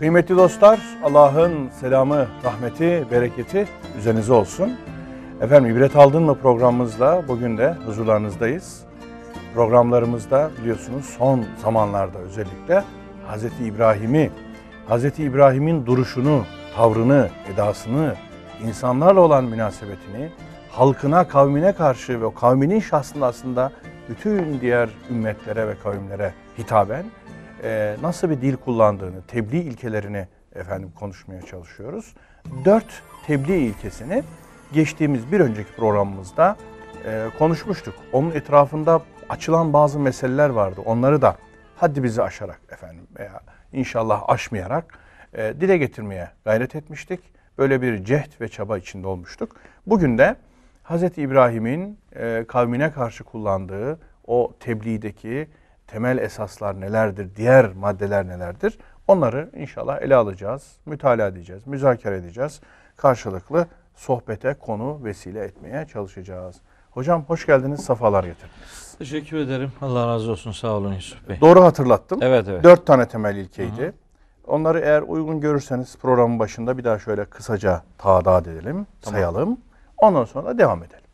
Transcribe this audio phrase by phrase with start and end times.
[0.00, 4.78] Kıymetli dostlar, Allah'ın selamı, rahmeti, bereketi üzerinize olsun.
[5.40, 8.82] Efendim İbret Aldın mı programımızla bugün de huzurlarınızdayız.
[9.54, 12.84] Programlarımızda biliyorsunuz son zamanlarda özellikle
[13.26, 14.30] Hazreti İbrahim'i,
[14.88, 16.44] Hazreti İbrahim'in duruşunu,
[16.76, 18.14] tavrını, edasını,
[18.66, 20.30] insanlarla olan münasebetini,
[20.70, 23.72] halkına, kavmine karşı ve o kavminin şahsında aslında
[24.08, 27.04] bütün diğer ümmetlere ve kavimlere hitaben
[27.62, 32.14] e, nasıl bir dil kullandığını, tebliğ ilkelerini efendim konuşmaya çalışıyoruz.
[32.64, 34.22] Dört tebliğ ilkesini
[34.72, 36.56] geçtiğimiz bir önceki programımızda
[37.04, 37.94] e, konuşmuştuk.
[38.12, 40.80] Onun etrafında açılan bazı meseleler vardı.
[40.84, 41.36] Onları da
[41.76, 43.40] haddi bizi aşarak efendim veya
[43.72, 44.98] inşallah aşmayarak
[45.34, 47.20] e, dile getirmeye gayret etmiştik.
[47.58, 49.56] Böyle bir cehd ve çaba içinde olmuştuk.
[49.86, 50.36] Bugün de
[50.84, 51.02] Hz.
[51.02, 55.48] İbrahim'in e, kavmine karşı kullandığı o tebliğdeki
[55.90, 58.78] temel esaslar nelerdir, diğer maddeler nelerdir?
[59.08, 62.60] Onları inşallah ele alacağız, mütalaa edeceğiz, müzakere edeceğiz.
[62.96, 66.56] Karşılıklı sohbete konu vesile etmeye çalışacağız.
[66.90, 68.96] Hocam hoş geldiniz, safalar getirdiniz.
[68.98, 69.72] Teşekkür ederim.
[69.82, 70.52] Allah razı olsun.
[70.52, 71.40] Sağ olun Yusuf Bey.
[71.40, 72.18] Doğru hatırlattım.
[72.22, 72.64] Evet evet.
[72.64, 73.82] Dört tane temel ilkeydi.
[73.82, 73.92] Hı-hı.
[74.46, 79.20] Onları eğer uygun görürseniz programın başında bir daha şöyle kısaca tadat edelim, tamam.
[79.20, 79.60] sayalım.
[79.98, 81.04] Ondan sonra devam edelim.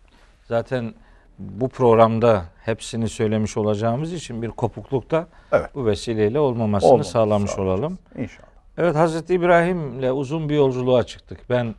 [0.44, 0.94] Zaten
[1.38, 5.70] bu programda hepsini söylemiş olacağımız için bir kopuklukta evet.
[5.74, 7.98] bu vesileyle olmamasını Olmaması sağlamış olalım.
[8.18, 8.48] İnşallah.
[8.78, 11.50] Evet Hazreti İbrahim'le uzun bir yolculuğa çıktık.
[11.50, 11.74] Ben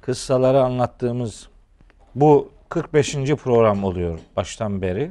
[0.00, 1.48] kıssaları anlattığımız
[2.14, 3.14] bu 45.
[3.14, 5.10] program oluyor baştan beri.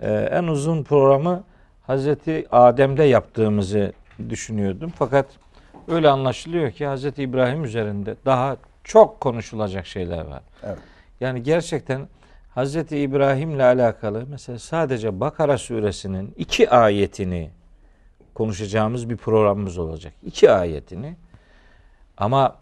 [0.00, 1.44] Ee, en uzun programı
[1.86, 3.92] Hazreti Adem'de yaptığımızı
[4.28, 4.92] düşünüyordum.
[4.98, 5.26] Fakat
[5.88, 10.42] öyle anlaşılıyor ki Hazreti İbrahim üzerinde daha çok konuşulacak şeyler var.
[10.62, 10.78] Evet.
[11.20, 12.08] Yani gerçekten
[12.56, 17.50] Hazreti İbrahim'le alakalı mesela sadece Bakara suresinin iki ayetini
[18.34, 20.12] konuşacağımız bir programımız olacak.
[20.24, 21.16] İki ayetini.
[22.16, 22.56] Ama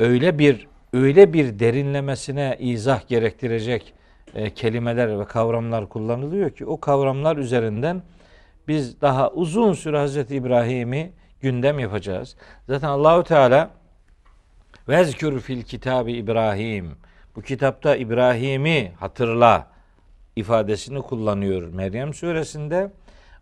[0.00, 3.94] öyle bir öyle bir derinlemesine izah gerektirecek
[4.34, 8.02] e, kelimeler ve kavramlar kullanılıyor ki o kavramlar üzerinden
[8.68, 12.36] biz daha uzun süre Hazreti İbrahim'i gündem yapacağız.
[12.68, 13.70] Zaten Allahu Teala
[14.88, 16.96] vezkür fil kitabı İbrahim
[17.36, 19.66] bu kitapta İbrahim'i hatırla
[20.36, 22.90] ifadesini kullanıyor Meryem suresinde.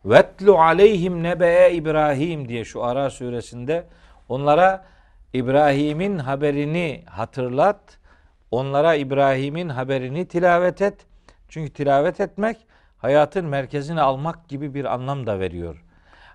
[0.05, 3.85] Vetlu aleyhim nebeye İbrahim diye şu Ara suresinde
[4.29, 4.85] onlara
[5.33, 7.99] İbrahim'in haberini hatırlat.
[8.51, 10.95] Onlara İbrahim'in haberini tilavet et.
[11.49, 12.57] Çünkü tilavet etmek
[12.99, 15.85] hayatın merkezine almak gibi bir anlam da veriyor.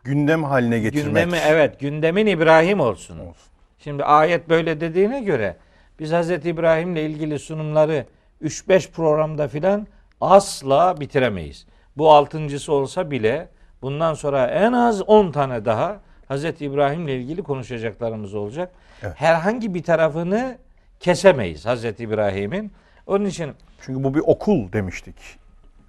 [0.03, 1.05] Gündem haline getirmek.
[1.05, 3.19] Gündemi evet, gündemin İbrahim olsun.
[3.19, 3.51] olsun.
[3.79, 5.57] Şimdi ayet böyle dediğine göre
[5.99, 6.29] biz Hz.
[6.31, 8.05] İbrahim'le ilgili sunumları
[8.43, 9.87] 3-5 programda filan
[10.21, 11.65] asla bitiremeyiz.
[11.97, 13.49] Bu altıncısı olsa bile
[13.81, 15.99] bundan sonra en az 10 tane daha
[16.29, 16.45] Hz.
[16.45, 18.71] İbrahim'le ilgili konuşacaklarımız olacak.
[19.03, 19.13] Evet.
[19.17, 20.57] Herhangi bir tarafını
[20.99, 21.85] kesemeyiz Hz.
[21.85, 22.71] İbrahim'in.
[23.07, 23.51] Onun için
[23.81, 25.15] çünkü bu bir okul demiştik.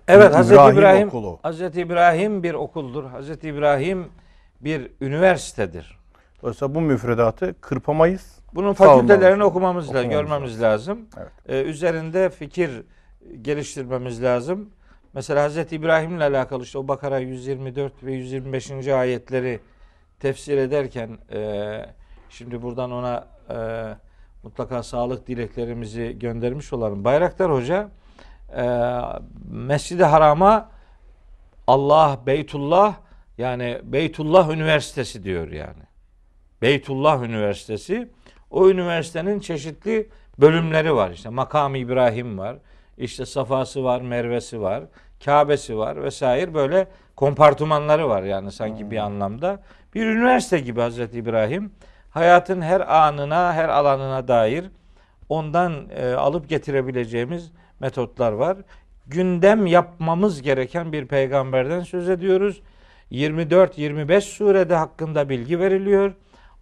[0.08, 0.30] Evet.
[0.30, 1.38] İbrahim, İbrahim okulu.
[1.44, 1.60] Hz.
[1.60, 3.04] İbrahim bir okuldur.
[3.04, 3.30] Hz.
[3.30, 4.08] İbrahim
[4.60, 5.98] bir üniversitedir.
[6.42, 8.33] Dolayısıyla bu müfredatı kırpamayız.
[8.54, 10.98] Bunun fakültelerini okumamız, okumamız görmemiz lazım.
[11.16, 11.32] Evet.
[11.48, 12.70] Ee, üzerinde fikir
[13.42, 14.70] geliştirmemiz lazım.
[15.14, 15.72] Mesela Hz.
[15.72, 18.70] İbrahim ile alakalı işte o Bakara 124 ve 125.
[18.88, 19.60] ayetleri
[20.20, 21.86] tefsir ederken e,
[22.30, 23.56] şimdi buradan ona e,
[24.42, 27.04] mutlaka sağlık dileklerimizi göndermiş olalım.
[27.04, 27.88] Bayraktar Hoca
[28.56, 28.90] e,
[29.50, 30.70] Mescid-i Haram'a
[31.66, 32.94] Allah, Beytullah
[33.38, 35.82] yani Beytullah Üniversitesi diyor yani.
[36.62, 38.08] Beytullah Üniversitesi
[38.54, 40.08] o üniversitenin çeşitli
[40.40, 41.10] bölümleri var.
[41.10, 42.56] İşte Makam İbrahim var.
[42.98, 44.84] İşte Safası var, Mervesi var,
[45.24, 48.90] Kabe'si var vesaire böyle kompartımanları var yani sanki hmm.
[48.90, 49.62] bir anlamda.
[49.94, 51.72] Bir üniversite gibi Hazreti İbrahim
[52.10, 54.64] hayatın her anına, her alanına dair
[55.28, 58.56] ondan e, alıp getirebileceğimiz metotlar var.
[59.06, 62.62] Gündem yapmamız gereken bir peygamberden söz ediyoruz.
[63.12, 66.12] 24-25 surede hakkında bilgi veriliyor.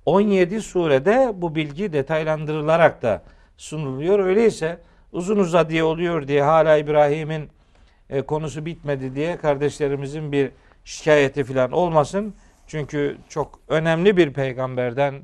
[0.07, 3.23] 17 surede bu bilgi detaylandırılarak da
[3.57, 4.19] sunuluyor.
[4.19, 4.79] Öyleyse
[5.13, 7.49] uzun uzadıya oluyor diye hala İbrahim'in
[8.11, 10.51] e, konusu bitmedi diye kardeşlerimizin bir
[10.85, 12.35] şikayeti falan olmasın.
[12.67, 15.15] Çünkü çok önemli bir peygamberden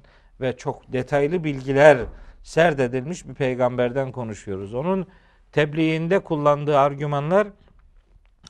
[0.41, 1.99] ve çok detaylı bilgiler
[2.43, 4.75] serdedilmiş bir peygamberden konuşuyoruz.
[4.75, 5.07] Onun
[5.53, 7.49] tebliğinde kullandığı argümanlar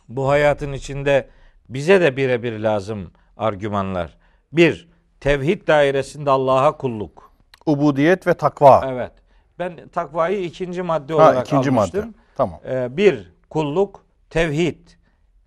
[0.08, 1.28] bu hayatın içinde
[1.68, 4.16] bize de birebir lazım argümanlar.
[4.52, 4.88] Bir,
[5.20, 7.32] Tevhid dairesinde Allah'a kulluk.
[7.66, 8.84] Ubudiyet ve takva.
[8.88, 9.12] Evet.
[9.58, 12.06] Ben takvayı ikinci madde olarak ha, ikinci almıştım.
[12.06, 12.18] Madde.
[12.36, 12.60] Tamam.
[12.68, 14.88] Ee, bir, kulluk, tevhid.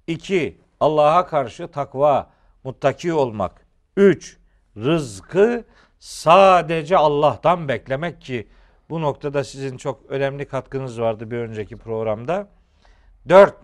[0.07, 2.29] İki, Allah'a karşı takva,
[2.63, 3.65] muttaki olmak.
[3.97, 4.37] Üç,
[4.77, 5.63] rızkı
[5.99, 8.47] sadece Allah'tan beklemek ki
[8.89, 12.47] bu noktada sizin çok önemli katkınız vardı bir önceki programda.
[13.29, 13.57] Dört,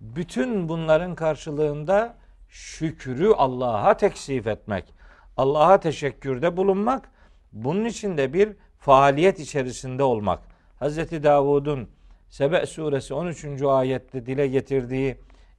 [0.00, 2.16] bütün bunların karşılığında
[2.48, 4.94] şükrü Allah'a teksif etmek,
[5.38, 7.10] Allah'a teşekkürde bulunmak,
[7.52, 10.42] bunun için de bir faaliyet içerisinde olmak.
[10.78, 11.88] Hazreti Davud'un
[12.28, 13.62] Sebe suresi 13.
[13.62, 15.16] ayette dile getirdiği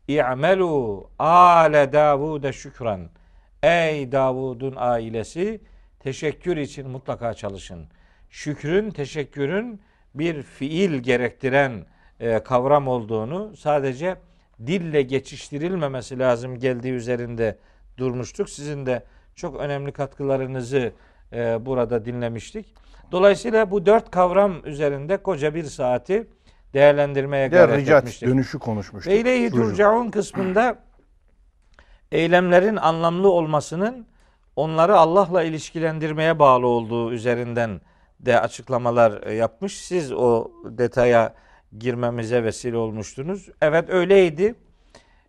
[0.08, 3.10] İ'melu ale Davude şükran.
[3.64, 5.62] Ey Davud'un ailesi
[6.00, 7.88] teşekkür için mutlaka çalışın.
[8.30, 9.82] Şükrün, teşekkürün
[10.16, 11.86] bir fiil gerektiren
[12.20, 14.16] e, kavram olduğunu sadece
[14.68, 17.58] dille geçiştirilmemesi lazım geldiği üzerinde
[17.98, 18.50] durmuştuk.
[18.50, 19.04] Sizin de
[19.40, 20.92] çok önemli katkılarınızı
[21.34, 22.74] e, burada dinlemiştik.
[23.12, 26.28] Dolayısıyla bu dört kavram üzerinde koca bir saati
[26.74, 28.28] değerlendirmeye Diğer gayret ricat etmiştik.
[28.28, 29.14] dönüşü konuşmuştuk.
[29.14, 30.78] Ve ileyhi turcaun kısmında
[32.12, 34.06] eylemlerin anlamlı olmasının
[34.56, 37.82] onları Allah'la ilişkilendirmeye bağlı olduğu üzerinden
[38.20, 39.78] de açıklamalar e, yapmış.
[39.78, 41.34] Siz o detaya
[41.80, 43.50] girmemize vesile olmuştunuz.
[43.62, 44.56] Evet öyleydi.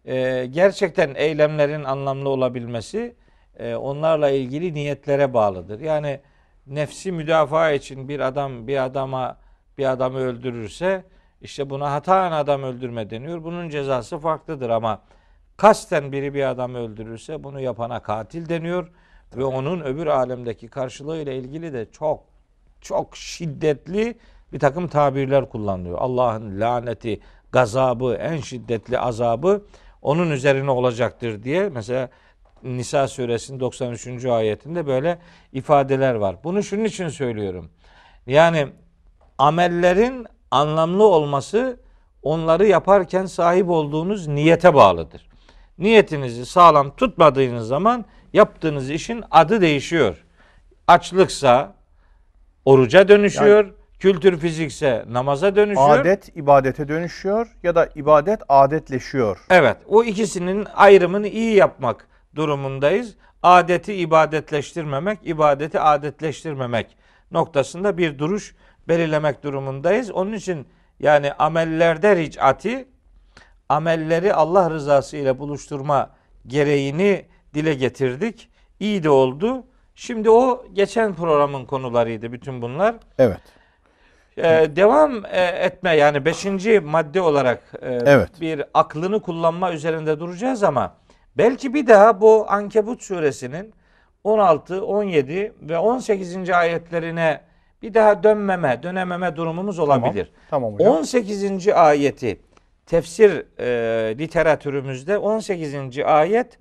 [0.05, 3.15] Ee, gerçekten eylemlerin anlamlı olabilmesi
[3.59, 5.81] onlarla ilgili niyetlere bağlıdır.
[5.81, 6.21] Yani
[6.67, 9.37] nefsi müdafaa için bir adam bir adama
[9.79, 11.05] bir adamı öldürürse
[11.41, 13.45] işte buna hataen adam öldürme deniyor.
[13.45, 15.03] Bunun cezası farklıdır ama
[15.57, 18.91] kasten biri bir adamı öldürürse bunu yapana katil deniyor
[19.37, 22.25] ve onun öbür alemdeki karşılığıyla ilgili de çok
[22.81, 24.19] çok şiddetli
[24.53, 25.99] bir takım tabirler kullanılıyor.
[25.99, 27.21] Allah'ın laneti,
[27.53, 29.63] gazabı, en şiddetli azabı
[30.03, 32.09] onun üzerine olacaktır diye mesela
[32.65, 34.25] Nisa suresinin 93.
[34.25, 35.19] ayetinde böyle
[35.53, 36.37] ifadeler var.
[36.45, 37.71] Bunu şunun için söylüyorum.
[38.27, 38.67] Yani
[39.39, 41.81] amellerin anlamlı olması
[42.23, 45.29] onları yaparken sahip olduğunuz niyete bağlıdır.
[45.79, 50.25] Niyetinizi sağlam tutmadığınız zaman yaptığınız işin adı değişiyor.
[50.87, 51.75] Açlıksa
[52.65, 53.75] oruca dönüşüyor.
[53.99, 56.01] kültür fizikse namaza dönüşüyor.
[56.01, 59.39] Adet ibadete dönüşüyor ya da ibadet adetleşiyor.
[59.51, 63.17] Evet, o ikisinin ayrımını iyi yapmak durumundayız.
[63.43, 66.97] Adeti ibadetleştirmemek, ibadeti adetleştirmemek
[67.31, 68.55] noktasında bir duruş
[68.89, 70.11] belirlemek durumundayız.
[70.11, 70.67] Onun için
[71.01, 72.89] yani amellerde ricati
[73.69, 76.11] amelleri Allah rızası ile buluşturma
[76.47, 77.25] gereğini
[77.55, 78.49] dile getirdik.
[78.81, 79.65] İyi de oldu.
[79.95, 82.95] Şimdi o geçen programın konularıydı bütün bunlar.
[83.19, 83.41] Evet.
[84.37, 88.41] Ee, devam e, etme yani beşinci madde olarak e, Evet.
[88.41, 90.95] bir aklını kullanma üzerinde duracağız ama
[91.37, 93.75] belki bir daha bu Ankebut suresinin
[94.25, 96.51] 16, 17 ve 18.
[96.51, 97.41] ayetlerine
[97.83, 100.33] bir daha dönmeme, dönememe durumumuz olabilir.
[100.51, 100.93] Tamam hocam.
[100.93, 101.69] 18.
[101.69, 102.41] ayeti
[102.87, 105.99] tefsir e, literatürümüzde 18.
[106.05, 106.59] ayet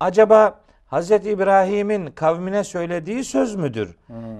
[0.00, 0.60] acaba
[0.92, 1.10] Hz.
[1.10, 3.96] İbrahim'in kavmine söylediği söz müdür?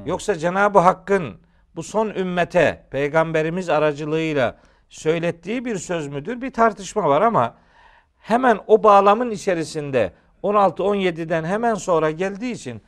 [0.06, 1.34] Yoksa Cenab-ı Hakk'ın
[1.76, 4.56] bu son ümmete peygamberimiz aracılığıyla
[4.88, 6.40] söylettiği bir söz müdür?
[6.40, 7.54] Bir tartışma var ama
[8.18, 10.12] hemen o bağlamın içerisinde
[10.42, 12.82] 16-17'den hemen sonra geldiği için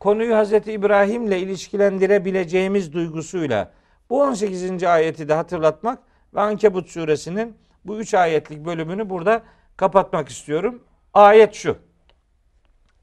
[0.00, 0.52] konuyu Hz.
[0.52, 3.72] İbrahim'le ilişkilendirebileceğimiz duygusuyla
[4.10, 4.84] bu 18.
[4.84, 5.98] ayeti de hatırlatmak
[6.34, 9.42] ve Ankebut suresinin bu 3 ayetlik bölümünü burada
[9.76, 10.82] kapatmak istiyorum.
[11.14, 11.78] Ayet şu.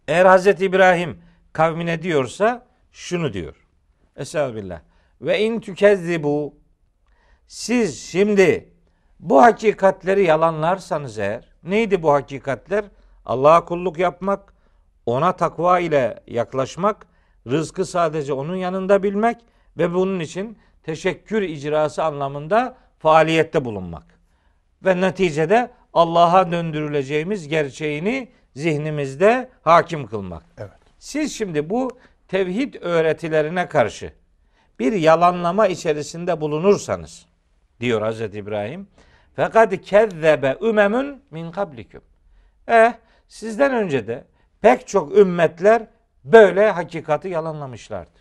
[0.07, 0.47] Eğer Hz.
[0.47, 1.21] İbrahim
[1.53, 3.55] kavmine diyorsa şunu diyor.
[4.15, 4.81] Estağfirullah.
[5.21, 6.55] Ve in tükezzibu
[7.47, 8.73] siz şimdi
[9.19, 12.85] bu hakikatleri yalanlarsanız eğer neydi bu hakikatler?
[13.25, 14.53] Allah'a kulluk yapmak,
[15.05, 17.07] ona takva ile yaklaşmak,
[17.47, 19.37] rızkı sadece onun yanında bilmek
[19.77, 24.03] ve bunun için teşekkür icrası anlamında faaliyette bulunmak.
[24.85, 30.43] Ve neticede Allah'a döndürüleceğimiz gerçeğini zihnimizde hakim kılmak.
[30.57, 30.71] Evet.
[30.99, 34.13] Siz şimdi bu tevhid öğretilerine karşı
[34.79, 37.25] bir yalanlama içerisinde bulunursanız
[37.79, 38.87] diyor Hazreti İbrahim.
[39.35, 42.01] Fakat kezzebe ümemun min kablikum.
[42.67, 42.93] Eh
[43.27, 44.23] sizden önce de
[44.61, 45.81] pek çok ümmetler
[46.23, 48.19] böyle hakikati yalanlamışlardı.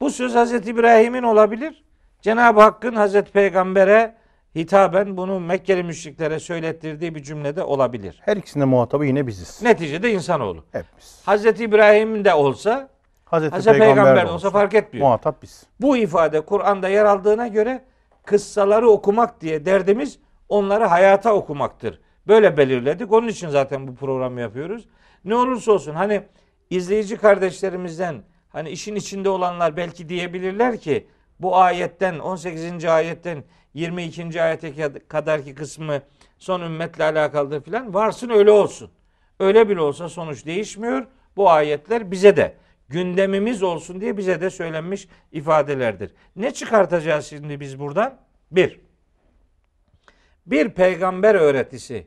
[0.00, 1.84] Bu söz Hazreti İbrahim'in olabilir.
[2.20, 4.14] Cenab-ı Hakk'ın Hazreti Peygamber'e
[4.54, 8.20] hitaben bunu Mekkeli müşriklere söylettirdiği bir cümlede olabilir.
[8.24, 9.62] Her ikisinde muhatabı yine biziz.
[9.62, 10.64] Neticede insanoğlu.
[10.72, 11.22] Hepimiz.
[11.24, 12.88] Hazreti İbrahim de olsa,
[13.24, 15.06] Hazreti, Hazreti Peygamber, Peygamber de de olsa fark etmiyor.
[15.06, 15.66] Muhatap biz.
[15.80, 17.84] Bu ifade Kur'an'da yer aldığına göre
[18.26, 20.18] kıssaları okumak diye derdimiz
[20.48, 22.00] onları hayata okumaktır.
[22.26, 23.12] Böyle belirledik.
[23.12, 24.88] Onun için zaten bu programı yapıyoruz.
[25.24, 26.22] Ne olursa olsun hani
[26.70, 31.06] izleyici kardeşlerimizden hani işin içinde olanlar belki diyebilirler ki
[31.40, 32.84] bu ayetten 18.
[32.84, 34.42] ayetten 22.
[34.42, 36.00] ayete kadarki kısmı
[36.38, 37.94] son ümmetle alakalıdır filan.
[37.94, 38.90] Varsın öyle olsun.
[39.40, 41.06] Öyle bile olsa sonuç değişmiyor.
[41.36, 42.56] bu ayetler bize de
[42.88, 46.14] gündemimiz olsun diye bize de söylenmiş ifadelerdir.
[46.36, 48.20] Ne çıkartacağız şimdi biz buradan?
[48.50, 48.80] Bir,
[50.46, 52.06] bir peygamber öğretisi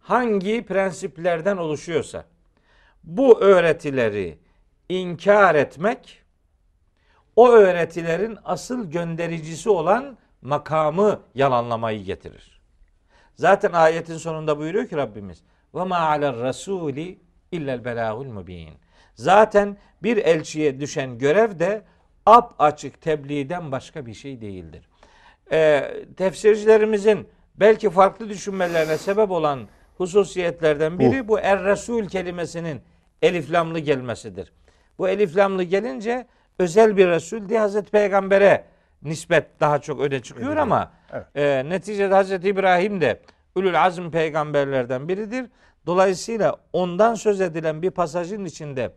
[0.00, 2.24] hangi prensiplerden oluşuyorsa
[3.04, 4.38] bu öğretileri
[4.88, 6.22] inkar etmek
[7.36, 12.60] o öğretilerin asıl göndericisi olan makamı yalanlamayı getirir.
[13.34, 15.42] Zaten ayetin sonunda buyuruyor ki Rabbimiz
[15.74, 17.18] ve ma alel rasuli
[17.52, 18.74] illel belagul mubin.
[19.20, 21.82] Zaten bir elçiye düşen görev de
[22.26, 24.88] ap açık tebliğden başka bir şey değildir.
[25.52, 32.80] Ee, tefsircilerimizin belki farklı düşünmelerine sebep olan hususiyetlerden biri bu, bu er resul kelimesinin
[33.22, 34.52] eliflamlı gelmesidir.
[34.98, 36.26] Bu eliflamlı gelince
[36.58, 38.64] özel bir resul diye Hazreti Peygamber'e
[39.02, 41.26] nispet daha çok öne çıkıyor ama evet.
[41.34, 43.20] e, neticede Hazreti İbrahim de
[43.56, 45.46] Ülül Azm peygamberlerden biridir.
[45.86, 48.92] Dolayısıyla ondan söz edilen bir pasajın içinde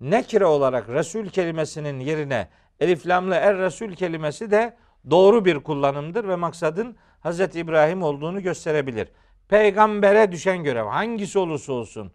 [0.00, 2.48] nekire olarak Resul kelimesinin yerine
[2.80, 4.76] eliflamlı er Resul kelimesi de
[5.10, 9.08] doğru bir kullanımdır ve maksadın Hazreti İbrahim olduğunu gösterebilir.
[9.48, 12.12] Peygambere düşen görev hangisi olursa olsun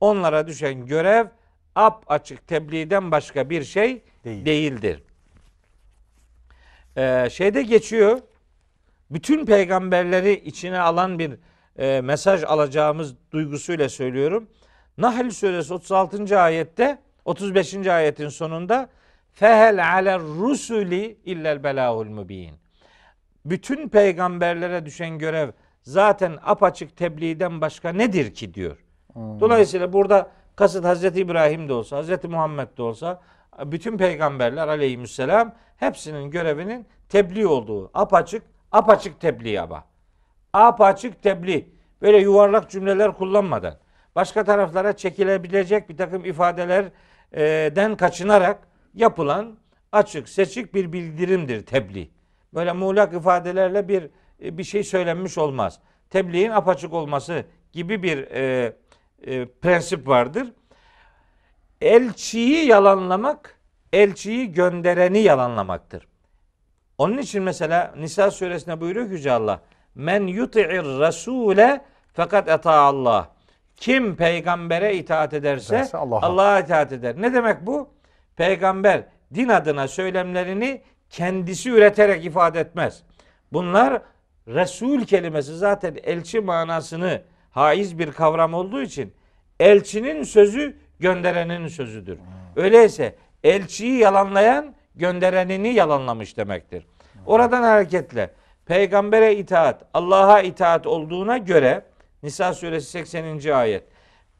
[0.00, 1.26] onlara düşen görev
[1.74, 4.44] ap açık tebliğden başka bir şey Değil.
[4.44, 5.02] değildir.
[6.96, 8.20] Ee, şeyde geçiyor.
[9.10, 11.32] Bütün peygamberleri içine alan bir
[11.80, 14.48] e, mesaj alacağımız duygusuyla söylüyorum.
[14.98, 16.40] Nahl suresi 36.
[16.40, 17.86] ayette 35.
[17.86, 18.88] ayetin sonunda
[19.32, 22.54] fehel aler rusuli illel belahul mubin.
[23.44, 25.50] Bütün peygamberlere düşen görev
[25.82, 28.76] zaten apaçık tebliğden başka nedir ki diyor.
[29.12, 29.40] Hmm.
[29.40, 33.20] Dolayısıyla burada kasıt Hazreti İbrahim de olsa, Hazreti Muhammed de olsa
[33.64, 39.89] bütün peygamberler aleyhisselam hepsinin görevinin tebliğ olduğu apaçık apaçık tebliğ ama.
[40.52, 41.68] Apaçık tebliğ.
[42.02, 43.78] Böyle yuvarlak cümleler kullanmadan
[44.16, 48.58] başka taraflara çekilebilecek bir takım ifadelerden kaçınarak
[48.94, 49.58] yapılan
[49.92, 52.10] açık seçik bir bildirimdir tebliğ.
[52.54, 55.78] Böyle muğlak ifadelerle bir bir şey söylenmiş olmaz.
[56.10, 58.72] Tebliğin apaçık olması gibi bir e,
[59.22, 60.52] e, prensip vardır.
[61.80, 63.58] Elçiyi yalanlamak,
[63.92, 66.08] elçiyi göndereni yalanlamaktır.
[66.98, 69.60] Onun için mesela Nisa suresinde buyuruyor ki Yüce Allah.
[69.94, 71.80] Men yuti'ir rasule
[72.12, 73.28] fakat eta Allah.
[73.76, 77.14] Kim peygambere itaat ederse Allah'a Allah itaat eder.
[77.18, 77.88] Ne demek bu?
[78.36, 79.02] Peygamber
[79.34, 83.02] din adına söylemlerini kendisi üreterek ifade etmez.
[83.52, 84.02] Bunlar
[84.48, 89.12] Resul kelimesi zaten elçi manasını haiz bir kavram olduğu için
[89.60, 92.18] elçinin sözü gönderenin sözüdür.
[92.56, 96.86] Öyleyse elçiyi yalanlayan gönderenini yalanlamış demektir.
[97.26, 98.30] Oradan hareketle
[98.70, 101.84] peygambere itaat, Allah'a itaat olduğuna göre
[102.22, 103.50] Nisa suresi 80.
[103.52, 103.84] ayet.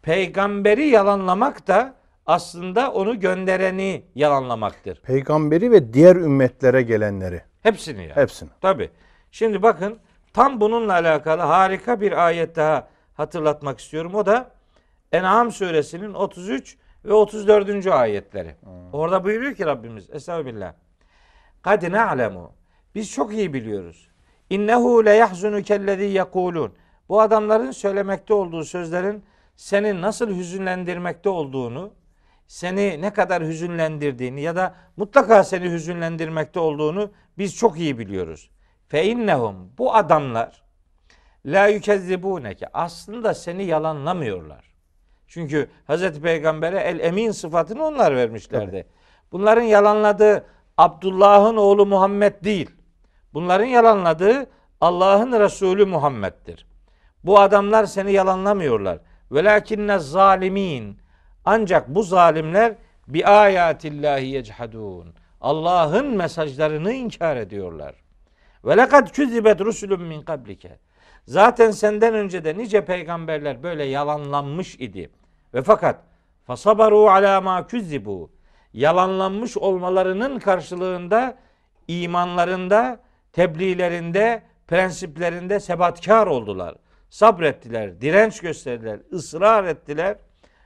[0.03, 1.95] Peygamberi yalanlamak da
[2.27, 5.01] aslında onu göndereni yalanlamaktır.
[5.01, 7.43] Peygamberi ve diğer ümmetlere gelenleri.
[7.63, 8.13] Hepsini yani.
[8.15, 8.51] Hepsini.
[8.61, 8.91] Tabi.
[9.31, 9.99] Şimdi bakın
[10.33, 14.15] tam bununla alakalı harika bir ayet daha hatırlatmak istiyorum.
[14.15, 14.51] O da
[15.13, 17.87] En'am suresinin 33 ve 34.
[17.87, 18.55] ayetleri.
[18.61, 18.95] Hmm.
[18.95, 20.73] Orada buyuruyor ki Rabbimiz Estağfirullah.
[21.63, 22.53] Kad na'lemu.
[22.95, 24.10] Biz çok iyi biliyoruz.
[24.51, 26.73] İnnehu le yahzunu kellezi yekulun.
[27.09, 29.25] Bu adamların söylemekte olduğu sözlerin
[29.57, 31.91] seni nasıl hüzünlendirmekte olduğunu,
[32.47, 38.51] seni ne kadar hüzünlendirdiğini ya da mutlaka seni hüzünlendirmekte olduğunu biz çok iyi biliyoruz.
[38.89, 40.63] Fe innehum bu adamlar
[41.47, 44.75] la yükezzibuneke aslında seni yalanlamıyorlar.
[45.27, 48.67] Çünkü Hazreti Peygamber'e el emin sıfatını onlar vermişlerdi.
[48.67, 48.85] Tabii.
[49.33, 50.45] Bunların yalanladığı
[50.77, 52.71] Abdullah'ın oğlu Muhammed değil.
[53.35, 54.47] Bunların yalanladığı
[54.81, 56.67] Allah'ın Resulü Muhammed'dir.
[57.25, 58.99] Bu adamlar seni yalanlamıyorlar.
[59.33, 60.99] Velakinne zalimin.
[61.45, 62.75] Ancak bu zalimler
[63.09, 65.15] bi ayatillahi yechadun.
[65.41, 67.95] Allah'ın mesajlarını inkar ediyorlar.
[68.65, 70.79] Ve lekad küzibet rusulun min kablike.
[71.27, 75.11] Zaten senden önce de nice peygamberler böyle yalanlanmış idi.
[75.55, 75.97] Ve fakat
[76.47, 78.31] fasabaru ala ma küzibu.
[78.73, 81.37] Yalanlanmış olmalarının karşılığında
[81.89, 83.01] imanlarında,
[83.33, 86.75] tebliğlerinde, prensiplerinde sebatkar oldular.
[87.11, 90.17] Sabrettiler, direnç gösterdiler, ısrar ettiler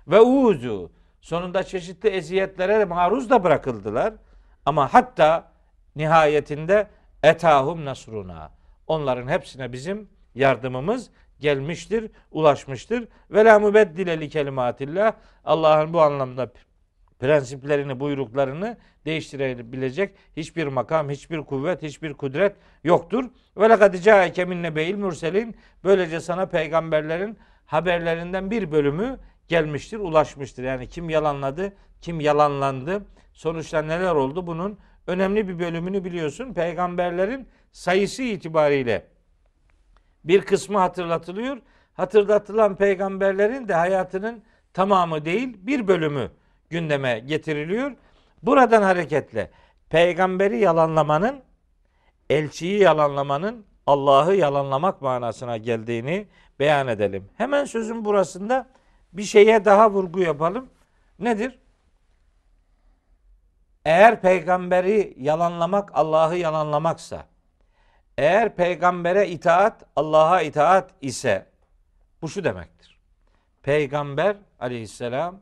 [0.09, 0.93] ve uzu.
[1.21, 4.15] Sonunda çeşitli eziyetlere maruz da bırakıldılar.
[4.67, 5.53] Ama hatta
[5.97, 6.89] nihayetinde
[7.23, 8.51] etahum nasruna.
[8.87, 13.09] Onların hepsine bizim yardımımız gelmiştir, ulaşmıştır.
[13.31, 15.13] Ve la mübeddile li kelimatillah.
[15.45, 16.51] Allah'ın bu anlamda
[17.19, 23.25] prensiplerini, buyruklarını değiştirebilecek hiçbir makam, hiçbir kuvvet, hiçbir kudret yoktur.
[23.57, 25.57] Ve lekad caeke min nebeyil mürselin.
[25.85, 29.19] Böylece sana peygamberlerin haberlerinden bir bölümü
[29.49, 30.63] gelmiştir, ulaşmıştır.
[30.63, 36.55] Yani kim yalanladı, kim yalanlandı, sonuçta neler oldu bunun önemli bir bölümünü biliyorsun.
[36.55, 39.07] Peygamberlerin sayısı itibariyle
[40.25, 41.59] bir kısmı hatırlatılıyor.
[41.95, 44.43] Hatırlatılan peygamberlerin de hayatının
[44.73, 46.31] tamamı değil bir bölümü
[46.71, 47.93] gündeme getiriliyor.
[48.43, 49.51] Buradan hareketle
[49.91, 51.43] peygamberi yalanlamanın,
[52.31, 56.27] elçiyi yalanlamanın Allah'ı yalanlamak manasına geldiğini
[56.59, 57.31] beyan edelim.
[57.37, 58.67] Hemen sözün burasında
[59.13, 60.71] bir şeye daha vurgu yapalım.
[61.19, 61.59] Nedir?
[63.85, 67.27] Eğer peygamberi yalanlamak Allah'ı yalanlamaksa,
[68.19, 71.47] eğer peygambere itaat Allah'a itaat ise
[72.23, 72.99] bu şu demektir.
[73.63, 75.41] Peygamber aleyhisselam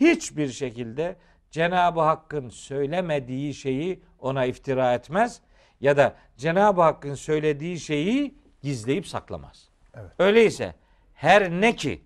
[0.00, 1.16] hiçbir şekilde
[1.50, 5.40] Cenab-ı Hakk'ın söylemediği şeyi ona iftira etmez
[5.80, 9.68] ya da Cenab-ı Hakk'ın söylediği şeyi gizleyip saklamaz.
[9.94, 10.10] Evet.
[10.18, 10.74] Öyleyse
[11.14, 12.02] her ne ki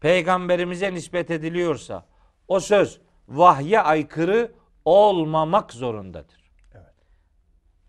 [0.00, 2.06] peygamberimize nispet ediliyorsa
[2.48, 4.52] o söz vahye aykırı
[4.84, 6.50] olmamak zorundadır.
[6.74, 6.94] Evet.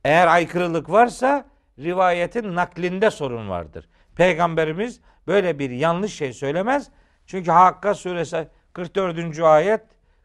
[0.05, 1.45] Eğer aykırılık varsa
[1.79, 3.89] rivayetin naklinde sorun vardır.
[4.15, 6.89] Peygamberimiz böyle bir yanlış şey söylemez.
[7.25, 9.39] Çünkü Hakka suresi 44.
[9.39, 9.81] ayet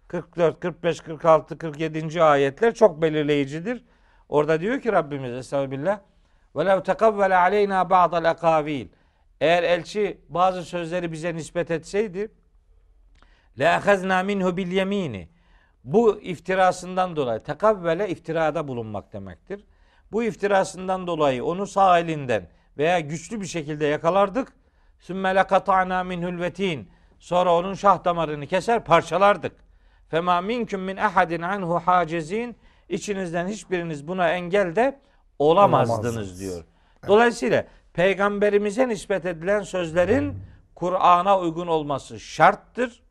[0.08, 2.22] 44, 45, 46, 47.
[2.22, 3.84] ayetler çok belirleyicidir.
[4.28, 6.00] Orada diyor ki Rabbimiz Estağfirullah
[6.56, 8.88] ve lev tekavvele aleyna ba'dal akavil
[9.40, 12.32] eğer elçi bazı sözleri bize nispet etseydi
[13.58, 14.56] la ahazna minhu
[15.84, 19.64] bu iftirasından dolayı tekavvele iftirada bulunmak demektir.
[20.12, 24.52] Bu iftirasından dolayı onu sağ elinden veya güçlü bir şekilde yakalardık.
[24.98, 26.91] Sümme lekata'na minhul vetin.
[27.22, 29.52] Sonra onun şah damarını keser parçalardık.
[30.08, 32.56] Fema minküm min ahadin anhu hacizin.
[32.88, 35.00] İçinizden hiçbiriniz buna engel de
[35.38, 36.64] olamazdınız diyor.
[37.08, 40.38] Dolayısıyla peygamberimize nispet edilen sözlerin
[40.74, 43.02] Kur'an'a uygun olması şarttır.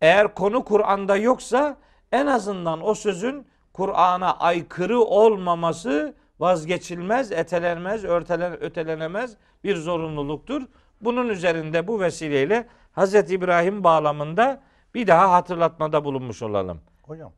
[0.00, 1.76] Eğer konu Kur'an'da yoksa
[2.12, 10.62] en azından o sözün Kur'an'a aykırı olmaması vazgeçilmez, etelenmez, örtelen, ötelenemez bir zorunluluktur.
[11.00, 13.14] Bunun üzerinde bu vesileyle Hz.
[13.14, 14.60] İbrahim bağlamında
[14.94, 16.80] bir daha hatırlatmada bulunmuş olalım.
[17.02, 17.32] Hocam,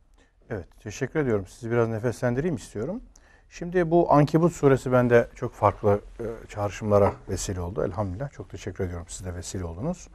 [0.50, 1.46] evet teşekkür ediyorum.
[1.46, 3.02] Sizi biraz nefeslendireyim istiyorum.
[3.50, 7.84] Şimdi bu Ankebut suresi bende çok farklı e, çağrışımlara vesile oldu.
[7.84, 8.30] Elhamdülillah.
[8.30, 9.06] Çok teşekkür ediyorum.
[9.08, 10.08] Siz de vesile oldunuz.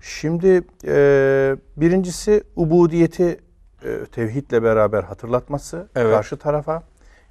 [0.00, 3.40] Şimdi e, birincisi ubudiyeti
[3.84, 6.14] e, tevhidle beraber hatırlatması evet.
[6.14, 6.82] karşı tarafa.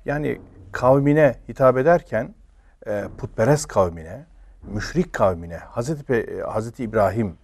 [0.05, 2.35] Yani kavmine hitap ederken
[2.87, 4.25] e, putperest kavmine,
[4.63, 7.37] müşrik kavmine Hazreti, e, Hazreti İbrahim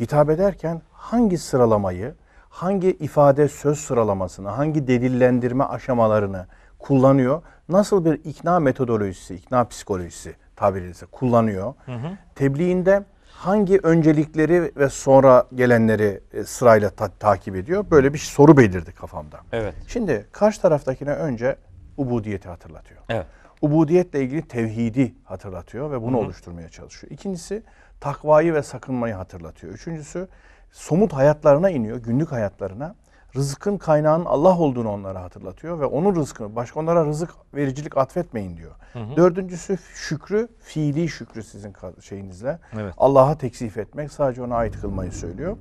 [0.00, 2.14] hitap ederken hangi sıralamayı,
[2.48, 6.46] hangi ifade söz sıralamasını, hangi delillendirme aşamalarını
[6.78, 7.42] kullanıyor?
[7.68, 10.34] Nasıl bir ikna metodolojisi, ikna psikolojisi
[10.76, 11.74] edilse kullanıyor?
[11.86, 12.08] Hı hı.
[12.34, 17.84] Tebliğinde hangi öncelikleri ve sonra gelenleri e, sırayla ta- takip ediyor?
[17.90, 19.40] Böyle bir soru belirdi kafamda.
[19.52, 19.74] Evet.
[19.86, 21.56] Şimdi karşı taraftakine önce
[21.96, 23.00] ubudiyeti hatırlatıyor.
[23.08, 23.26] Evet.
[23.62, 26.24] Ubudiyetle ilgili tevhidi hatırlatıyor ve bunu Hı-hı.
[26.24, 27.10] oluşturmaya çalışıyor.
[27.10, 27.62] İkincisi
[28.00, 29.72] takvayı ve sakınmayı hatırlatıyor.
[29.72, 30.28] Üçüncüsü
[30.72, 32.94] somut hayatlarına iniyor, günlük hayatlarına.
[33.36, 38.74] Rızkın kaynağının Allah olduğunu onlara hatırlatıyor ve onun rızkını, başka onlara rızık vericilik atfetmeyin diyor.
[38.92, 39.16] Hı hı.
[39.16, 42.58] Dördüncüsü şükrü, fiili şükrü sizin şeyinizle.
[42.74, 42.94] Evet.
[42.98, 45.56] Allah'a teksif etmek, sadece ona ait kılmayı söylüyor.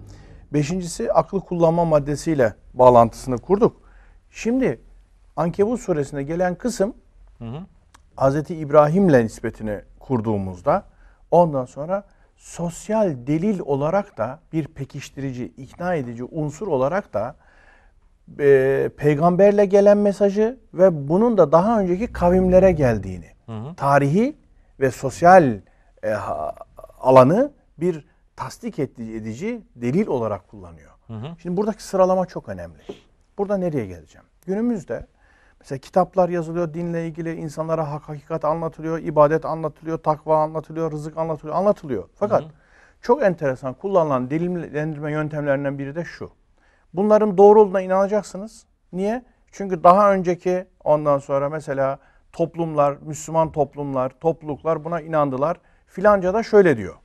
[0.54, 3.82] Beşincisi aklı kullanma maddesiyle bağlantısını kurduk.
[4.32, 4.82] Şimdi
[5.36, 6.94] Ankebut suresine gelen kısım
[7.40, 7.66] hı hı.
[8.18, 8.52] Hz.
[8.52, 10.84] İbrahim'le nispetini kurduğumuzda
[11.32, 12.04] ondan sonra
[12.38, 17.36] sosyal delil olarak da bir pekiştirici, ikna edici unsur olarak da
[18.40, 23.76] e, peygamberle gelen mesajı ve bunun da daha önceki kavimlere geldiğini, hı hı.
[23.76, 24.38] tarihi
[24.80, 25.60] ve sosyal
[26.04, 26.14] e,
[27.00, 30.92] alanı bir tasdik edici delil olarak kullanıyor.
[31.08, 31.28] Hı hı.
[31.42, 32.80] Şimdi buradaki sıralama çok önemli.
[33.38, 34.28] Burada nereye geleceğim?
[34.46, 35.08] Günümüzde
[35.60, 41.56] mesela kitaplar yazılıyor, dinle ilgili insanlara hak hakikat anlatılıyor, ibadet anlatılıyor, takva anlatılıyor, rızık anlatılıyor,
[41.56, 42.04] anlatılıyor.
[42.16, 42.52] Fakat hı hı.
[43.02, 46.32] çok enteresan kullanılan delillendirme yöntemlerinden biri de şu.
[46.94, 48.66] Bunların doğru olduğuna inanacaksınız.
[48.94, 49.26] Niye?
[49.52, 52.00] Çünkü daha önceki ondan sonra mesela
[52.32, 55.58] toplumlar, Müslüman toplumlar, topluluklar buna inandılar.
[55.88, 56.96] Filanca da şöyle diyor.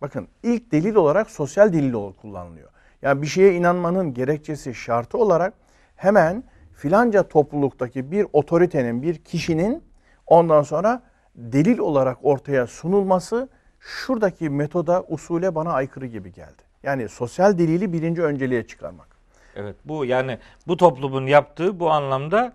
[0.00, 2.70] Bakın ilk delil olarak sosyal delil olarak kullanılıyor.
[3.02, 5.54] Yani bir şeye inanmanın gerekçesi şartı olarak
[5.96, 9.82] hemen filanca topluluktaki bir otoritenin, bir kişinin
[10.26, 11.02] ondan sonra
[11.34, 13.48] delil olarak ortaya sunulması
[13.80, 16.62] şuradaki metoda, usule bana aykırı gibi geldi.
[16.82, 19.08] Yani sosyal delili birinci önceliğe çıkarmak.
[19.56, 22.52] Evet bu yani bu toplumun yaptığı bu anlamda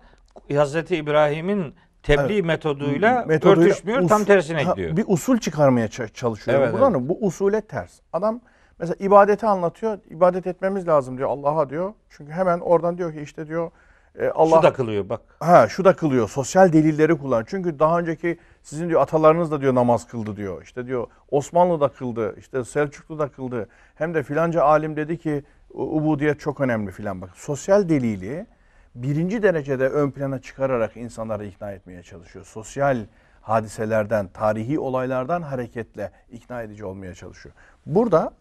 [0.54, 2.44] Hazreti İbrahim'in tebliğ evet.
[2.44, 4.96] metoduyla, metoduyla örtüşmüyor, us, tam tersine gidiyor.
[4.96, 6.60] Bir usul çıkarmaya çalışıyor.
[6.60, 7.08] Evet, buradan evet.
[7.08, 8.00] Bu usule ters.
[8.12, 8.40] Adam
[8.78, 9.98] Mesela ibadeti anlatıyor.
[10.10, 11.92] İbadet etmemiz lazım diyor Allah'a diyor.
[12.10, 13.70] Çünkü hemen oradan diyor ki işte diyor
[14.18, 15.20] e, Allah Şu da kılıyor bak.
[15.40, 16.28] Ha şu da kılıyor.
[16.28, 17.44] Sosyal delilleri kullan.
[17.46, 20.62] Çünkü daha önceki sizin diyor atalarınız da diyor namaz kıldı diyor.
[20.62, 22.34] İşte diyor Osmanlı da kıldı.
[22.38, 23.68] işte Selçuklu da kıldı.
[23.94, 27.30] Hem de filanca alim dedi ki "U- ubudiyet çok önemli filan bak.
[27.34, 28.46] Sosyal delili
[28.94, 32.44] birinci derecede ön plana çıkararak insanları ikna etmeye çalışıyor.
[32.44, 32.98] Sosyal
[33.40, 37.54] hadiselerden, tarihi olaylardan hareketle ikna edici olmaya çalışıyor.
[37.86, 38.32] Burada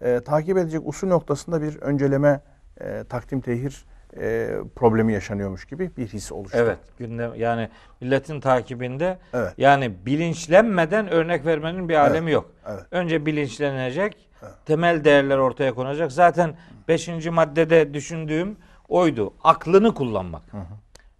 [0.00, 2.40] e, takip edecek usul noktasında bir önceleme,
[2.80, 3.84] e, takdim tehir
[4.20, 6.58] e, problemi yaşanıyormuş gibi bir his oluştu.
[6.60, 6.78] Evet.
[6.98, 7.68] Gündem yani
[8.00, 9.54] milletin takibinde Evet.
[9.58, 12.50] yani bilinçlenmeden örnek vermenin bir alemi yok.
[12.66, 12.82] evet.
[12.90, 14.28] Önce bilinçlenecek.
[14.66, 16.12] Temel değerler ortaya konacak.
[16.12, 16.54] Zaten
[16.88, 17.08] 5.
[17.26, 18.56] maddede düşündüğüm
[18.88, 19.34] oydu.
[19.44, 20.42] Aklını kullanmak.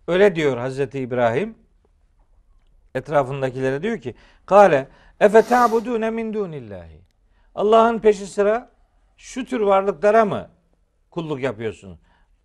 [0.09, 1.55] Öyle diyor Hazreti İbrahim.
[2.95, 4.15] Etrafındakilere diyor ki:
[4.47, 4.89] "Kale
[5.21, 7.01] efe ta'budune min dunillahi."
[7.55, 8.71] Allah'ın peşi sıra
[9.17, 10.49] şu tür varlıklara mı
[11.11, 11.99] kulluk yapıyorsunuz?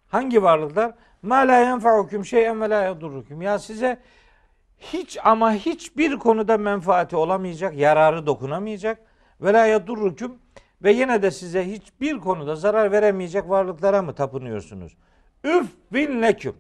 [0.08, 0.94] Hangi varlıklar?
[1.22, 2.98] Ma la yenfa'ukum şey'en ve la.
[3.42, 4.00] Ya size
[4.80, 9.00] hiç ama hiçbir konuda menfaati olamayacak, yararı dokunamayacak
[9.42, 10.38] ve la yadurrukum
[10.84, 14.98] ve yine de size hiçbir konuda zarar veremeyecek varlıklara mı tapınıyorsunuz?
[15.44, 16.56] Üffin leküm.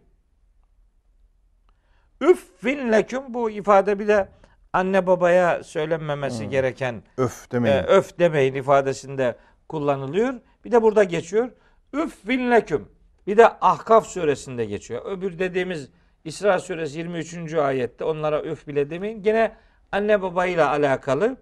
[2.21, 4.29] Üffin leküm bu ifade bir de
[4.73, 7.75] anne babaya söylenmemesi gereken Öf demeyin.
[7.75, 9.35] e, öf demeyin ifadesinde
[9.69, 10.33] kullanılıyor.
[10.65, 11.49] Bir de burada geçiyor.
[11.93, 12.87] Üffin leküm.
[13.27, 15.05] Bir de Ahkaf suresinde geçiyor.
[15.05, 15.89] Öbür dediğimiz
[16.25, 17.53] İsra suresi 23.
[17.53, 19.23] ayette onlara öf bile demeyin.
[19.23, 19.55] Gene
[19.91, 21.37] anne babayla alakalı.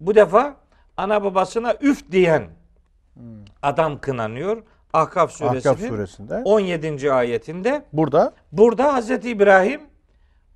[0.00, 0.56] Bu defa
[0.96, 2.50] ana babasına üf diyen
[3.62, 4.62] adam kınanıyor.
[4.92, 6.42] Ahkaf suresinin Ahkaf suresinde.
[6.44, 7.12] 17.
[7.12, 7.84] ayetinde.
[7.92, 9.80] Burada Burada Hazreti İbrahim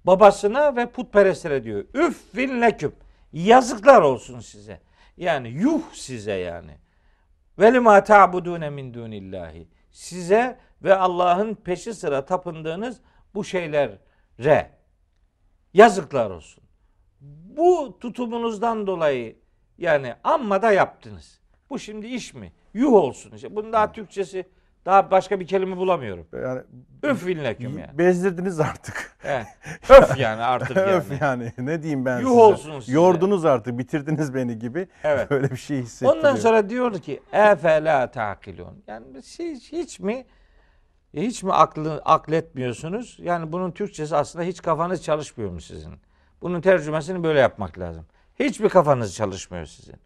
[0.04, 1.84] babasına ve putperestlere diyor.
[1.94, 2.92] Üffin leküm.
[3.32, 4.80] Yazıklar olsun size.
[5.16, 6.72] Yani yuh size yani.
[7.58, 9.68] Ve lima ta'budune min dunillahi.
[9.90, 13.00] Size ve Allah'ın peşi sıra tapındığınız
[13.34, 14.70] bu şeylere
[15.74, 16.64] yazıklar olsun.
[17.56, 19.36] Bu tutumunuzdan dolayı
[19.78, 21.40] yani amma da yaptınız.
[21.70, 22.52] Bu şimdi iş mi?
[22.74, 23.56] Yuh olsun işte.
[23.56, 24.48] Bunun daha Türkçesi
[24.86, 26.26] daha başka bir kelime bulamıyorum.
[26.32, 26.62] yani
[27.04, 27.98] Üffin leküm yani.
[27.98, 29.16] bezdirdiniz artık.
[29.24, 29.46] Evet.
[29.88, 30.90] Öf yani artık yani.
[30.90, 32.40] Öf yani ne diyeyim ben Yuh size.
[32.40, 32.92] olsun size.
[32.92, 34.88] Yordunuz artık bitirdiniz beni gibi.
[35.04, 35.30] Evet.
[35.30, 36.16] Böyle bir şey hissettiriyor.
[36.16, 38.82] Ondan sonra diyor ki efela takilun.
[38.86, 40.26] Yani siz hiç mi
[41.14, 43.16] hiç mi aklı akletmiyorsunuz?
[43.20, 45.92] Yani bunun Türkçesi aslında hiç kafanız çalışmıyor mu sizin?
[46.42, 48.06] Bunun tercümesini böyle yapmak lazım.
[48.38, 49.96] Hiçbir kafanız çalışmıyor sizin.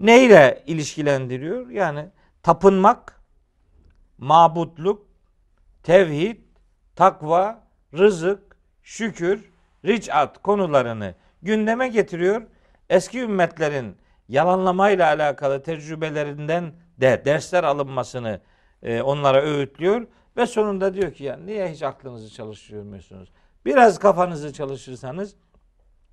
[0.00, 1.70] Neyle ilişkilendiriyor?
[1.70, 2.08] Yani
[2.42, 3.20] tapınmak,
[4.18, 5.06] mabutluk,
[5.82, 6.36] tevhid,
[6.96, 9.52] takva, rızık, şükür,
[9.84, 12.42] ricat konularını gündeme getiriyor.
[12.90, 13.96] Eski ümmetlerin
[14.28, 18.40] yalanlamayla alakalı tecrübelerinden de dersler alınmasını
[18.82, 23.32] e, onlara öğütlüyor ve sonunda diyor ki ya niye hiç aklınızı çalıştırmıyorsunuz?
[23.66, 25.34] Biraz kafanızı çalışırsanız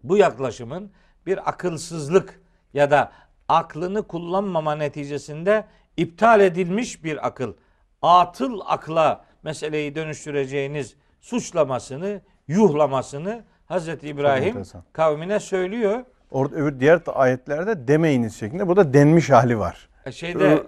[0.03, 0.91] bu yaklaşımın
[1.25, 2.41] bir akılsızlık
[2.73, 3.11] ya da
[3.47, 5.65] aklını kullanmama neticesinde
[5.97, 7.53] iptal edilmiş bir akıl,
[8.01, 16.03] atıl akla meseleyi dönüştüreceğiniz suçlamasını, yuhlamasını Hazreti İbrahim kavmine söylüyor.
[16.31, 18.67] Orada öbür diğer ayetlerde demeyiniz şeklinde.
[18.67, 19.89] Burada denmiş hali var.
[20.05, 20.63] E, Şeyde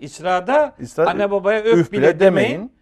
[0.00, 2.50] İsra'da İsra- anne babaya öf, üf bile, bile demeyin.
[2.50, 2.72] demeyin.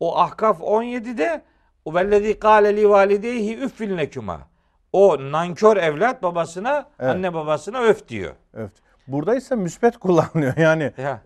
[0.00, 1.42] O Ahkaf 17'de
[1.84, 3.60] o vellezî kâle li valideyhi
[3.98, 4.40] lekuma.
[4.92, 7.10] O nankör evlat babasına, Evet.
[7.14, 8.32] anne babasına öf diyor.
[8.56, 8.72] Evet.
[9.06, 10.56] Burada ise müspet kullanılıyor.
[10.56, 11.22] Yani Ya,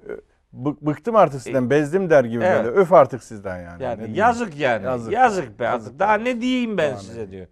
[0.57, 2.65] bık- bıktım artık sizden, bezdim der gibi E, Evet.
[2.65, 2.77] böyle.
[2.77, 3.83] Öf artık sizden yani.
[3.83, 4.85] Yani yazık yani.
[4.85, 5.61] Yazık, Yazık.
[5.61, 5.87] be Yazık.
[5.89, 5.99] artık.
[5.99, 7.47] Daha ne diyeyim ben ne size diyor.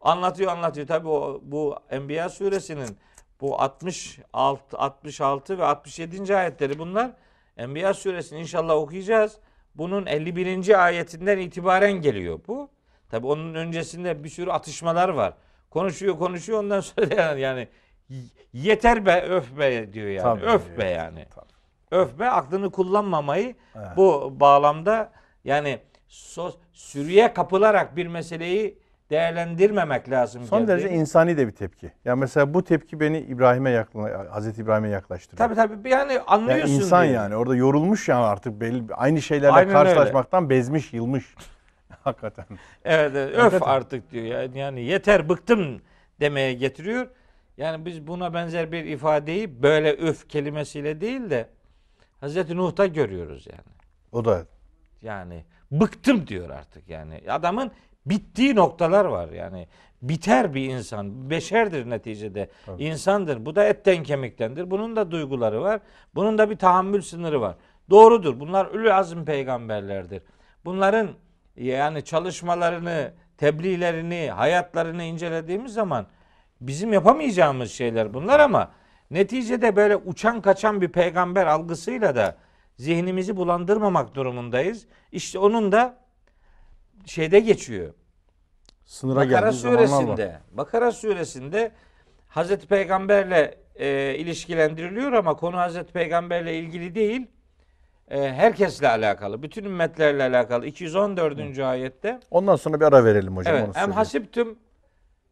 [0.00, 0.86] Anlatıyor anlatıyor.
[0.86, 2.96] Tabi o bu Enbiya suresinin
[3.40, 6.36] bu 66 66 ve 67.
[6.36, 7.10] ayetleri bunlar.
[7.56, 9.38] Enbiya suresini inşallah okuyacağız.
[9.74, 10.84] Bunun 51.
[10.84, 12.70] ayetinden itibaren geliyor bu.
[13.10, 15.34] Tabi onun öncesinde bir sürü atışmalar var.
[15.70, 17.68] Konuşuyor konuşuyor ondan sonra yani,
[18.52, 20.22] yeter be öf be diyor yani.
[20.22, 21.26] Tabii, öf be yani.
[21.34, 22.00] tabii.
[22.02, 23.88] Öf be aklını kullanmamayı Evet.
[23.96, 25.12] bu bağlamda
[25.44, 28.78] yani so, sürüye kapılarak bir meseleyi
[29.10, 30.44] değerlendirmemek lazım.
[30.44, 30.70] Son geldiği.
[30.70, 31.92] derece insani de bir tepki.
[32.04, 35.48] Ya mesela bu tepki beni İbrahim'e yakla, Hazreti İbrahim'e yaklaştırıyor.
[35.48, 37.14] Tabii tabii yani Yani anlıyorsun insan diye.
[37.14, 41.34] yani orada yorulmuş ya artık belli aynı şeylerle Aynen karşılaşmaktan bezmiş, yılmış.
[42.04, 42.44] Hakikaten.
[42.84, 43.72] Evet, evet, öf Hakikaten.
[43.72, 44.24] artık diyor.
[44.24, 45.80] Yani, yani yeter bıktım
[46.20, 47.06] demeye getiriyor.
[47.56, 51.46] Yani biz buna benzer bir ifadeyi böyle öf kelimesiyle değil de
[52.20, 53.76] Hazreti Nuh'ta görüyoruz yani.
[54.12, 54.46] O da
[55.02, 57.20] Yani bıktım diyor artık yani.
[57.28, 57.70] Adamın
[58.06, 59.68] bittiği noktalar var yani.
[60.02, 61.30] biter bir insan.
[61.30, 62.50] Beşerdir neticede.
[62.66, 62.84] Tabii.
[62.84, 63.46] insandır.
[63.46, 64.70] Bu da etten kemiktendir.
[64.70, 65.80] Bunun da duyguları var.
[66.14, 67.56] Bunun da bir tahammül sınırı var.
[67.90, 68.40] Doğrudur.
[68.40, 70.22] Bunlar ülü azim peygamberlerdir.
[70.64, 71.08] Bunların
[71.56, 76.06] yani çalışmalarını, tebliğlerini, hayatlarını incelediğimiz zaman
[76.60, 78.70] bizim yapamayacağımız şeyler bunlar ama
[79.10, 82.36] neticede böyle uçan kaçan bir peygamber algısıyla da
[82.76, 84.86] zihnimizi bulandırmamak durumundayız.
[85.12, 85.96] İşte onun da
[87.06, 87.94] şeyde geçiyor.
[88.84, 91.72] Sınıra Bakara suresinde, Bakara suresinde
[92.28, 97.26] Hazreti Peygamberle e, ilişkilendiriliyor ama konu Hazreti Peygamberle ilgili değil.
[98.10, 100.66] E, herkesle alakalı, bütün ümmetlerle alakalı.
[100.66, 101.58] 214.
[101.58, 103.54] ayette Ondan sonra bir ara verelim hocam.
[103.54, 103.62] Evet.
[103.62, 103.92] onu Em söyleyeyim.
[103.92, 104.58] hasiptüm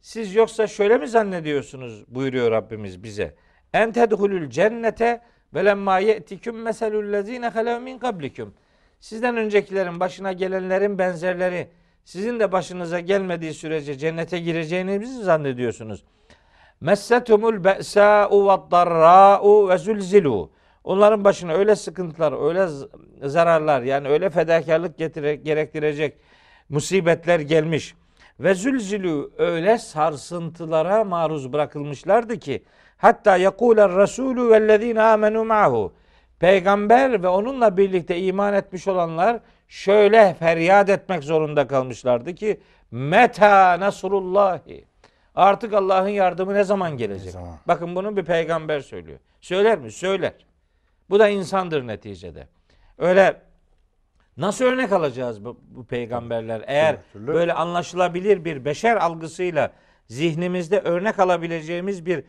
[0.00, 3.34] siz yoksa şöyle mi zannediyorsunuz buyuruyor Rabbimiz bize.
[3.72, 5.20] En tedhulul cennete
[5.54, 8.54] ve lemma ye'tiküm meselul lezine halev min kablikum.
[9.00, 11.68] Sizden öncekilerin başına gelenlerin benzerleri
[12.04, 16.04] sizin de başınıza gelmediği sürece cennete gireceğinizi zannediyorsunuz?
[16.80, 20.50] Messetumul be'sa'u ve darra'u ve zulzilu.
[20.84, 22.66] Onların başına öyle sıkıntılar, öyle
[23.28, 26.18] zararlar yani öyle fedakarlık getire, gerektirecek
[26.68, 27.94] musibetler gelmiş.
[28.40, 32.64] Ve zülzülü öyle sarsıntılara maruz bırakılmışlardı ki
[32.96, 35.92] hatta yekuler Resulü vellezine amenu ma'hu.
[36.40, 44.84] Peygamber ve onunla birlikte iman etmiş olanlar şöyle feryat etmek zorunda kalmışlardı ki meta nasrullahi.
[45.34, 47.32] Artık Allah'ın yardımı ne zaman gelecek?
[47.32, 47.54] zaman?
[47.68, 49.18] Bakın bunu bir peygamber söylüyor.
[49.40, 49.92] Söyler mi?
[49.92, 50.32] Söyler.
[51.10, 52.48] Bu da insandır neticede.
[52.98, 53.40] Öyle
[54.36, 56.64] nasıl örnek alacağız bu, bu peygamberler?
[56.66, 57.26] Eğer Türlü türlü.
[57.26, 59.72] böyle anlaşılabilir bir beşer algısıyla
[60.06, 62.24] zihnimizde örnek alabileceğimiz bir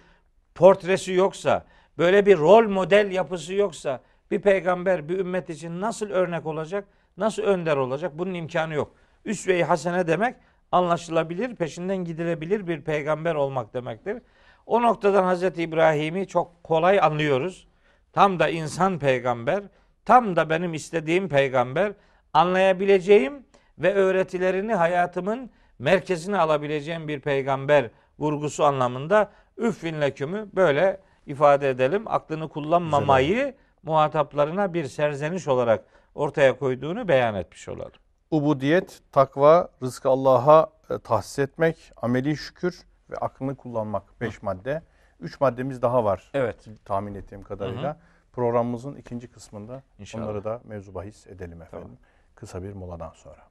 [0.56, 1.66] portresi yoksa,
[2.00, 6.86] böyle bir rol model yapısı yoksa bir peygamber bir ümmet için nasıl örnek olacak?
[7.18, 8.12] Nasıl önder olacak?
[8.16, 8.92] Bunun imkanı yok.
[9.26, 10.36] Üsve-i hasene demek
[10.72, 14.22] anlaşılabilir, peşinden gidilebilir bir peygamber olmak demektir.
[14.66, 17.68] O noktadan Hazreti İbrahim'i çok kolay anlıyoruz.
[18.14, 19.64] Tam da insan peygamber,
[20.06, 21.94] tam da benim istediğim peygamber,
[22.34, 23.46] anlayabileceğim
[23.78, 32.04] ve öğretilerini hayatımın merkezine alabileceğim bir peygamber vurgusu anlamında üffin lekümü böyle ifade edelim.
[32.06, 37.92] Aklını kullanmamayı muhataplarına bir serzeniş olarak ortaya koyduğunu beyan etmiş olalım.
[38.32, 44.22] Ubudiyet, takva, rızkı Allah'a e, tahsis etmek, ameli şükür ve aklını kullanmak.
[44.22, 44.82] Beş madde.
[45.20, 46.68] Üç maddemiz daha var Evet.
[46.86, 48.00] tahmin ettiğim kadarıyla.
[48.34, 50.24] Programımızın ikinci kısmında İnşallah.
[50.24, 51.98] onları da mevzu bahis edelim efendim.
[52.36, 53.42] Kısa bir moladan sonra.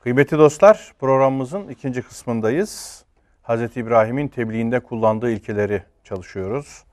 [0.00, 3.04] Kıymetli dostlar, programımızın ikinci kısmındayız.
[3.42, 3.76] Hz.
[3.76, 6.84] İbrahim'in tebliğinde kullandığı ilkeleri çalışıyoruz.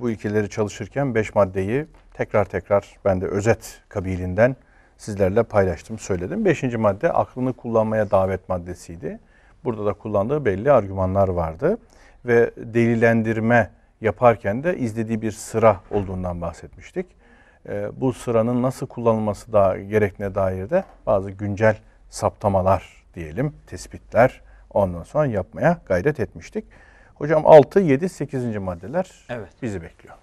[0.00, 4.56] Bu ilkeleri çalışırken beş maddeyi tekrar tekrar ben de özet kabilinden
[4.96, 6.44] sizlerle paylaştım, söyledim.
[6.44, 9.18] Beşinci madde aklını kullanmaya davet maddesiydi.
[9.64, 11.78] Burada da kullandığı belli argümanlar vardı.
[12.24, 17.06] Ve delillendirme yaparken de izlediği bir sıra olduğundan bahsetmiştik.
[17.68, 21.76] Ee, bu sıranın nasıl kullanılması da gerektiğine dair de bazı güncel
[22.10, 26.64] saptamalar diyelim, tespitler ondan sonra yapmaya gayret etmiştik.
[27.18, 28.56] Hocam 6, 7, 8.
[28.56, 29.48] maddeler Evet.
[29.62, 30.14] bizi bekliyor.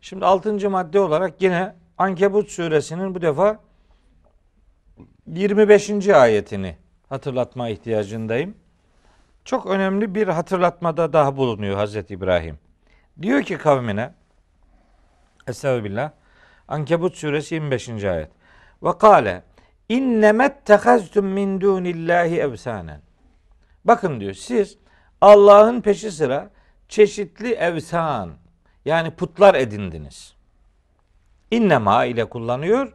[0.00, 3.60] Şimdi altıncı madde olarak yine Ankebut suresinin bu defa
[5.26, 6.08] 25.
[6.08, 6.76] ayetini
[7.08, 8.54] hatırlatma ihtiyacındayım.
[9.44, 12.58] Çok önemli bir hatırlatmada daha bulunuyor Hazreti İbrahim.
[13.22, 14.10] Diyor ki kavmine
[15.48, 16.10] Estağfirullah.
[16.68, 18.04] Ankebut suresi 25.
[18.04, 18.30] ayet.
[18.82, 19.42] Ve kâle
[19.88, 23.00] innemet tehaztum min dunillahi evsanen.
[23.84, 24.78] Bakın diyor siz
[25.24, 26.50] Allah'ın peşi sıra
[26.88, 28.30] çeşitli evsan
[28.84, 30.34] yani putlar edindiniz.
[31.50, 32.92] İnnema ile kullanıyor.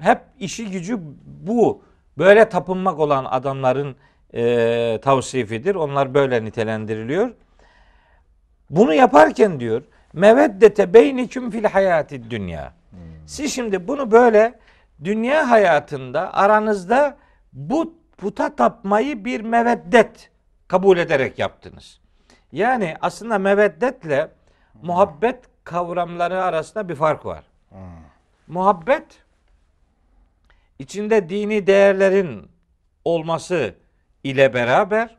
[0.00, 1.82] Hep işi gücü bu.
[2.18, 3.96] Böyle tapınmak olan adamların
[4.34, 5.74] e, tavsifidir.
[5.74, 7.34] Onlar böyle nitelendiriliyor.
[8.70, 12.72] Bunu yaparken diyor meveddete beyniküm fil hayati dünya.
[13.26, 14.58] Siz şimdi bunu böyle
[15.04, 17.16] dünya hayatında aranızda
[17.52, 20.31] bu puta tapmayı bir meveddet
[20.72, 22.00] kabul ederek yaptınız.
[22.52, 24.30] Yani aslında meveddetle
[24.82, 27.44] muhabbet kavramları arasında bir fark var.
[28.46, 29.06] Muhabbet
[30.78, 32.50] içinde dini değerlerin
[33.04, 33.74] olması
[34.24, 35.18] ile beraber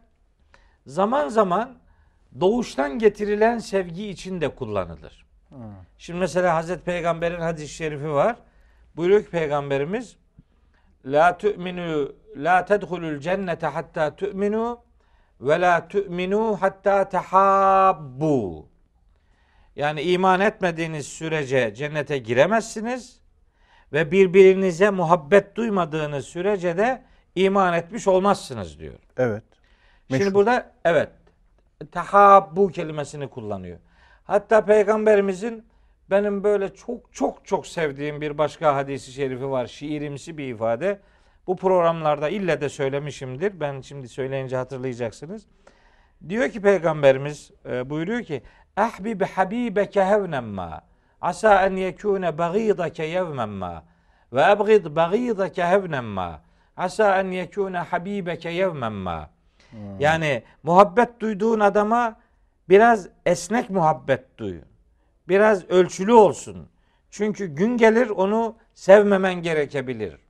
[0.87, 1.77] zaman zaman
[2.39, 5.25] doğuştan getirilen sevgi için de kullanılır.
[5.97, 8.35] Şimdi mesela Hazreti Peygamber'in hadis-i şerifi var.
[8.95, 10.15] Buyuruyor ki Peygamberimiz
[11.05, 14.79] La tu'minu la tedhulul cennete hatta tu'minu
[15.43, 18.67] ve la tu'minu hatta tehabbu.
[19.75, 23.19] Yani iman etmediğiniz sürece cennete giremezsiniz
[23.93, 27.03] ve birbirinize muhabbet duymadığınız sürece de
[27.35, 28.99] iman etmiş olmazsınız diyor.
[29.17, 29.43] Evet.
[30.07, 30.33] Şimdi Meşhur.
[30.33, 31.09] burada evet
[31.91, 33.79] tehabbu kelimesini kullanıyor.
[34.23, 35.65] Hatta peygamberimizin
[36.09, 39.67] benim böyle çok çok çok sevdiğim bir başka hadisi şerifi var.
[39.67, 40.99] Şiirimsi bir ifade.
[41.47, 43.59] Bu programlarda ille de söylemişimdir.
[43.59, 45.45] Ben şimdi söyleyince hatırlayacaksınız.
[46.29, 48.43] Diyor ki peygamberimiz e, buyuruyor ki
[48.77, 50.81] Ahbib habibeke hevnen ma
[51.21, 53.83] asa en yekune bagidake yevmen ma
[54.33, 56.41] ve ebgid bagidake hevnen ma
[56.77, 59.29] asa en yekune habibeke yevmen ma
[59.99, 62.19] yani muhabbet duyduğun adama
[62.69, 64.59] biraz esnek muhabbet duy.
[65.27, 66.69] Biraz ölçülü olsun.
[67.09, 70.22] Çünkü gün gelir onu sevmemen gerekebilir.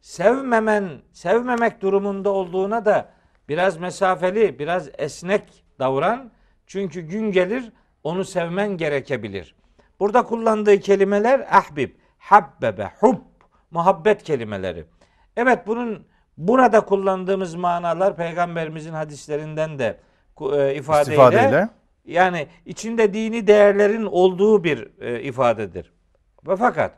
[0.00, 3.08] Sevmemen, sevmemek durumunda olduğuna da
[3.48, 6.30] biraz mesafeli, biraz esnek davran.
[6.66, 7.72] Çünkü gün gelir
[8.04, 9.54] onu sevmen gerekebilir.
[10.00, 13.16] Burada kullandığı kelimeler ahbib, habbebe, hub,
[13.70, 14.84] muhabbet kelimeleri.
[15.36, 20.00] Evet bunun burada kullandığımız manalar peygamberimizin hadislerinden de
[20.40, 21.68] e, ifadeyle, İstifadeyle.
[22.04, 25.92] yani içinde dini değerlerin olduğu bir e, ifadedir.
[26.46, 26.92] Ve fakat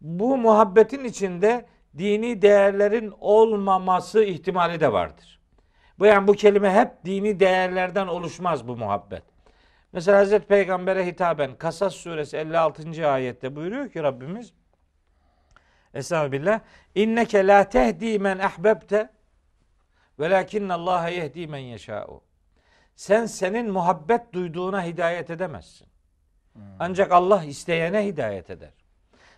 [0.00, 1.64] bu muhabbetin içinde
[1.98, 5.40] dini değerlerin olmaması ihtimali de vardır.
[5.98, 9.22] Bu yani bu kelime hep dini değerlerden oluşmaz bu muhabbet.
[9.92, 13.08] Mesela Hazreti Peygamber'e hitaben Kasas suresi 56.
[13.08, 14.52] ayette buyuruyor ki Rabbimiz
[15.94, 16.60] Estağfirullah.
[16.94, 19.10] İnneke la tehdi men ahbebte
[20.20, 22.22] velakinnallaha yehdi men yeşâ'u.
[22.96, 25.88] Sen senin muhabbet duyduğuna hidayet edemezsin.
[26.78, 28.70] Ancak Allah isteyene hidayet eder.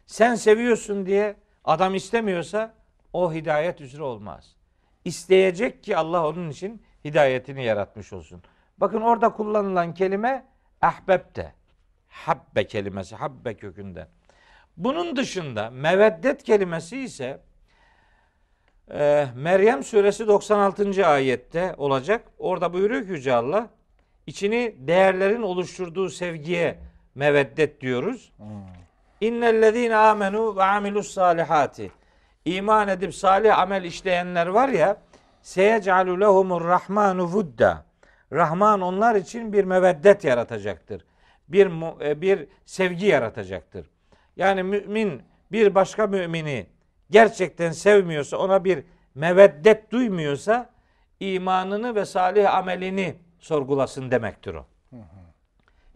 [0.07, 2.75] Sen seviyorsun diye adam istemiyorsa
[3.13, 4.57] o hidayet üzere olmaz.
[5.05, 8.43] İsteyecek ki Allah onun için hidayetini yaratmış olsun.
[8.79, 10.47] Bakın orada kullanılan kelime
[10.83, 11.53] ahbebte.
[12.09, 14.09] Habbe kelimesi, habbe kökünden.
[14.77, 17.41] Bunun dışında meveddet kelimesi ise
[18.91, 21.07] e, Meryem suresi 96.
[21.07, 22.25] ayette olacak.
[22.39, 23.69] Orada buyuruyor ki Yüce Allah
[24.27, 26.79] içini değerlerin oluşturduğu sevgiye
[27.15, 28.33] meveddet diyoruz.
[29.25, 31.91] İnnellezine amenu ve amilus salihati.
[32.45, 34.97] İman edip salih amel işleyenler var ya
[35.43, 37.85] seyec'alu lehumur rahmanu vudda.
[38.33, 41.05] Rahman onlar için bir meveddet yaratacaktır.
[41.49, 41.67] Bir
[42.01, 43.91] e, bir sevgi yaratacaktır.
[44.37, 46.67] Yani mümin bir başka mümini
[47.11, 48.85] gerçekten sevmiyorsa, ona bir
[49.15, 50.71] meveddet duymuyorsa
[51.21, 54.67] imanını ve salih amelini sorgulasın demektir o.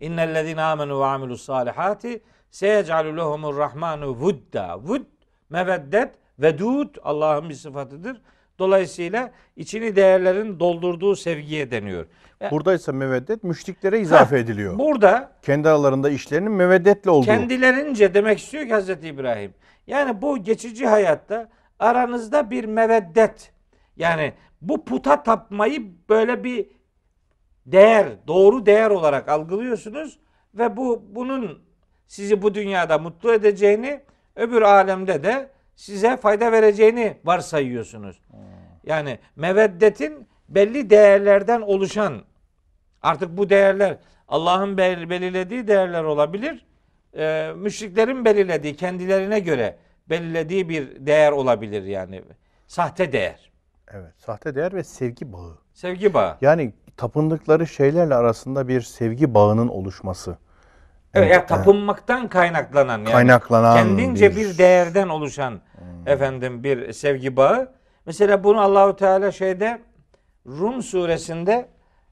[0.00, 4.78] İnnellezine amenu ve amilus salihati seyec'alu lehumur rahmanu vudda.
[4.78, 5.04] Vud
[5.50, 8.20] meveddet, vedud Allah'ın bir sıfatıdır.
[8.58, 12.06] Dolayısıyla içini değerlerin doldurduğu sevgiye deniyor.
[12.50, 14.78] Burada ise meveddet müşriklere izafe ediliyor.
[14.78, 17.26] Burada Kendi aralarında işlerinin meveddetle olduğu.
[17.26, 19.54] kendilerince demek istiyor ki Hazreti İbrahim.
[19.86, 23.52] Yani bu geçici hayatta aranızda bir meveddet.
[23.96, 26.66] Yani bu puta tapmayı böyle bir
[27.66, 30.18] değer, doğru değer olarak algılıyorsunuz
[30.54, 31.58] ve bu bunun
[32.08, 34.00] sizi bu dünyada mutlu edeceğini,
[34.36, 38.20] öbür alemde de size fayda vereceğini varsayıyorsunuz.
[38.84, 42.22] Yani meveddetin belli değerlerden oluşan
[43.02, 43.96] artık bu değerler
[44.28, 46.66] Allah'ın bel- belirlediği değerler olabilir.
[47.16, 49.76] Ee, müşriklerin belirlediği, kendilerine göre
[50.10, 52.22] belirlediği bir değer olabilir yani.
[52.66, 53.52] Sahte değer.
[53.92, 55.58] Evet, sahte değer ve sevgi bağı.
[55.72, 56.36] Sevgi bağı.
[56.40, 60.38] Yani tapındıkları şeylerle arasında bir sevgi bağının oluşması.
[61.14, 65.60] Evet, ya tapınmaktan kaynaklanan yani Kaynaklanan kendince bir- bir, değerden oluşan
[66.06, 67.72] efendim bir sevgi bağı.
[68.06, 69.80] Mesela bunu Allahu Teala şeyde
[70.46, 71.68] Rum suresinde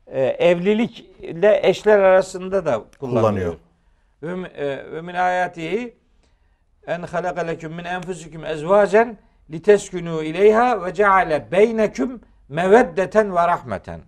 [0.06, 3.56] e, evlilikle eşler arasında da kullanıyor.
[4.20, 4.44] Kullanıyor.
[4.44, 5.96] Ve, e, min ayatihi
[6.86, 9.18] en halaka leküm min enfusikum ezvacen
[9.50, 14.00] liteskunu ileyha ve ceale beyneküm meveddeten ve rahmeten.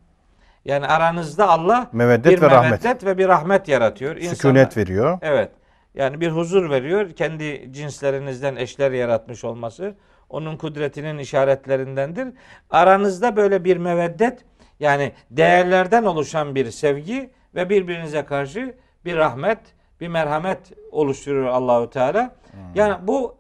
[0.69, 2.85] Yani aranızda Allah Meveddet bir ve rahmet.
[2.85, 4.21] meveddet ve bir rahmet yaratıyor.
[4.21, 5.19] Sükunet veriyor.
[5.23, 5.51] Evet.
[5.95, 7.11] Yani bir huzur veriyor.
[7.11, 9.95] Kendi cinslerinizden eşler yaratmış olması
[10.29, 12.29] onun kudretinin işaretlerindendir.
[12.71, 14.45] Aranızda böyle bir meveddet
[14.81, 19.59] yani değerlerden oluşan bir sevgi ve birbirinize karşı bir rahmet,
[20.01, 20.59] bir merhamet
[20.93, 22.37] oluşturuyor Allahu Teala.
[22.75, 23.37] Yani bu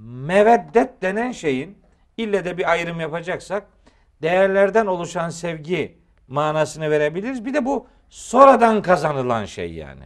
[0.00, 1.78] meveddet denen şeyin
[2.16, 3.66] ille de bir ayrım yapacaksak
[4.22, 5.97] değerlerden oluşan sevgi
[6.28, 7.44] manasını verebiliriz.
[7.44, 10.02] Bir de bu sonradan kazanılan şey yani.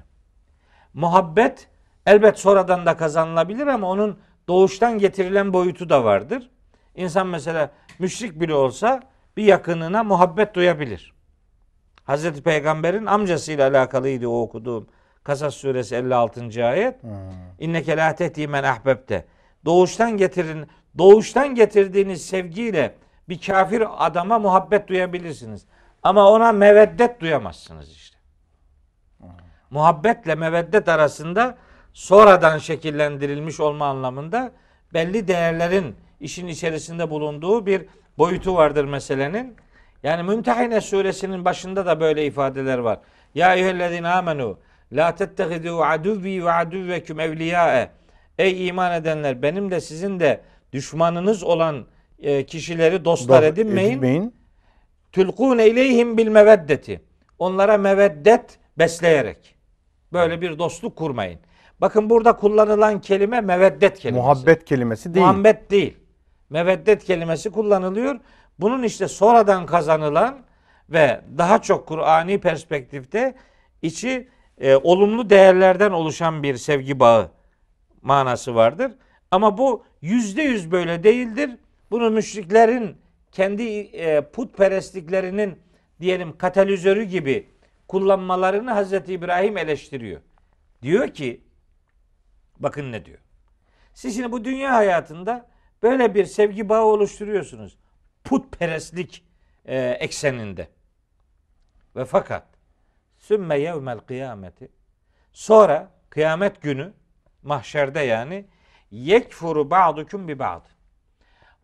[0.94, 1.68] Muhabbet
[2.06, 4.18] elbet sonradan da kazanılabilir ama onun
[4.48, 6.50] doğuştan getirilen boyutu da vardır.
[6.94, 9.02] İnsan mesela müşrik bile olsa
[9.36, 11.12] bir yakınına muhabbet duyabilir.
[12.04, 14.86] Hazreti Peygamber'in amcasıyla alakalıydı o okuduğum
[15.24, 16.64] Kasas suresi 56.
[16.66, 17.00] ayet.
[17.58, 19.24] İnneke la tehdi men ahbebte.
[19.64, 20.66] Doğuştan getirin,
[20.98, 22.94] doğuştan getirdiğiniz sevgiyle
[23.28, 25.66] bir kafir adama muhabbet duyabilirsiniz.
[26.02, 28.18] Ama ona meveddet duyamazsınız işte.
[29.70, 31.58] Muhabbetle meveddet arasında
[31.92, 34.52] sonradan şekillendirilmiş olma anlamında
[34.94, 37.86] belli değerlerin işin içerisinde bulunduğu bir
[38.18, 39.56] boyutu vardır meselenin.
[40.02, 42.98] Yani Mümtehine suresinin başında da böyle ifadeler var.
[43.34, 44.58] Ya eyyühellezine amenu
[44.92, 47.90] la tettehidu aduvvi ve aduvveküm evliyâe.
[48.38, 50.40] Ey iman edenler benim de sizin de
[50.72, 51.86] düşmanınız olan
[52.18, 53.90] e, kişileri dostlar edinmeyin.
[53.90, 54.41] edinmeyin.
[55.12, 57.00] Tülkûn eyleyhim bil meveddeti.
[57.38, 59.54] Onlara meveddet besleyerek.
[60.12, 61.40] Böyle bir dostluk kurmayın.
[61.80, 64.22] Bakın burada kullanılan kelime meveddet kelimesi.
[64.22, 65.26] Muhabbet kelimesi değil.
[65.26, 65.96] Muhabbet değil.
[66.50, 68.20] Meveddet kelimesi kullanılıyor.
[68.58, 70.38] Bunun işte sonradan kazanılan
[70.90, 73.34] ve daha çok Kur'ani perspektifte
[73.82, 77.30] içi e, olumlu değerlerden oluşan bir sevgi bağı
[78.02, 78.92] manası vardır.
[79.30, 81.50] Ama bu yüzde yüz böyle değildir.
[81.90, 82.96] Bunu müşriklerin
[83.32, 85.62] kendi e, putperestliklerinin
[86.00, 87.48] diyelim katalizörü gibi
[87.88, 90.20] kullanmalarını Hazreti İbrahim eleştiriyor.
[90.82, 91.44] Diyor ki
[92.58, 93.18] bakın ne diyor.
[93.94, 95.50] Siz şimdi bu dünya hayatında
[95.82, 97.78] böyle bir sevgi bağı oluşturuyorsunuz.
[98.24, 99.24] Putperestlik
[99.64, 100.68] e, ekseninde.
[101.96, 102.46] Ve fakat
[103.18, 104.68] sümme yevmel kıyameti
[105.32, 106.92] sonra kıyamet günü
[107.42, 108.46] mahşerde yani
[108.90, 110.62] yekfuru ba'dukum bi ba'd.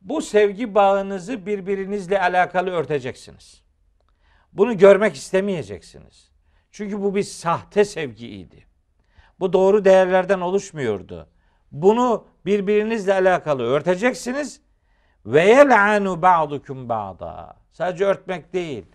[0.01, 3.63] Bu sevgi bağınızı birbirinizle alakalı örteceksiniz.
[4.53, 6.31] Bunu görmek istemeyeceksiniz.
[6.71, 8.67] Çünkü bu bir sahte sevgiydi.
[9.41, 11.29] Bu doğru değerlerden oluşmuyordu.
[11.73, 14.61] Bunu birbirinizle alakalı örteceksiniz.
[15.27, 17.57] Ve yel'anu ba'dukum ba'da.
[17.73, 18.87] Sadece örtmek değil.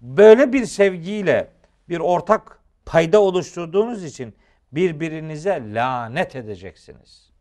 [0.00, 1.50] Böyle bir sevgiyle
[1.88, 4.34] bir ortak payda oluşturduğunuz için
[4.72, 7.32] birbirinize lanet edeceksiniz.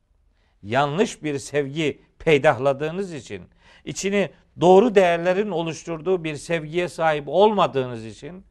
[0.63, 3.43] Yanlış bir sevgi peydahladığınız için,
[3.85, 4.29] içini
[4.61, 8.45] doğru değerlerin oluşturduğu bir sevgiye sahip olmadığınız için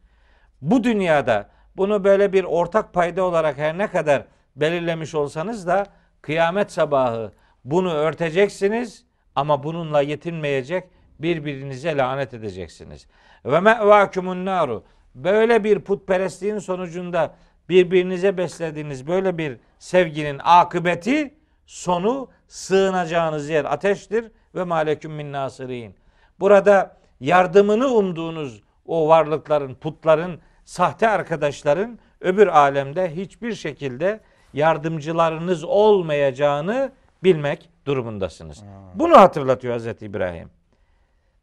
[0.62, 4.24] bu dünyada bunu böyle bir ortak payda olarak her ne kadar
[4.56, 5.86] belirlemiş olsanız da
[6.22, 7.32] kıyamet sabahı
[7.64, 9.04] bunu örteceksiniz
[9.34, 10.84] ama bununla yetinmeyecek
[11.18, 13.06] birbirinize lanet edeceksiniz.
[13.44, 14.84] Ve me'vâkumun naru.
[15.14, 17.34] Böyle bir putperestliğin sonucunda
[17.68, 21.34] birbirinize beslediğiniz böyle bir sevginin akıbeti
[21.66, 25.94] sonu sığınacağınız yer ateştir ve maleküm min nasirin.
[26.40, 34.20] Burada yardımını umduğunuz o varlıkların, putların, sahte arkadaşların öbür alemde hiçbir şekilde
[34.52, 36.92] yardımcılarınız olmayacağını
[37.24, 38.62] bilmek durumundasınız.
[38.94, 40.50] Bunu hatırlatıyor Hazreti İbrahim.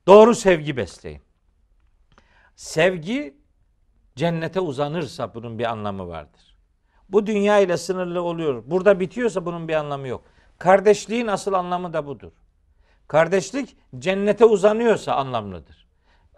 [0.07, 1.21] Doğru sevgi besleyin.
[2.55, 3.37] Sevgi
[4.15, 6.57] cennete uzanırsa bunun bir anlamı vardır.
[7.09, 8.63] Bu dünya ile sınırlı oluyor.
[8.65, 10.23] Burada bitiyorsa bunun bir anlamı yok.
[10.57, 12.31] Kardeşliğin asıl anlamı da budur.
[13.07, 15.87] Kardeşlik cennete uzanıyorsa anlamlıdır.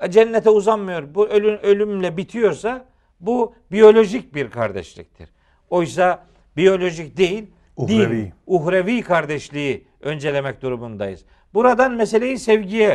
[0.01, 1.15] E, cennete uzanmıyor.
[1.15, 2.86] Bu ölüm, ölümle bitiyorsa
[3.20, 5.30] bu biyolojik bir kardeşliktir.
[5.70, 6.26] Oysa
[6.57, 7.47] biyolojik değil,
[7.78, 8.17] Uhrevi.
[8.17, 11.26] din, uhrevi kardeşliği öncelemek durumundayız.
[11.53, 12.89] Buradan meseleyi sevgiye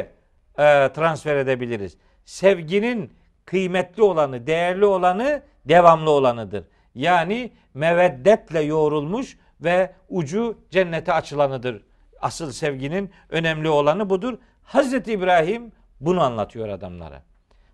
[0.59, 1.97] e, transfer edebiliriz.
[2.25, 3.13] Sevginin
[3.45, 6.65] kıymetli olanı, değerli olanı, devamlı olanıdır.
[6.95, 11.83] Yani meveddetle yoğrulmuş ve ucu cennete açılanıdır.
[12.21, 14.39] Asıl sevginin önemli olanı budur.
[14.63, 17.23] Hazreti İbrahim bunu anlatıyor adamlara.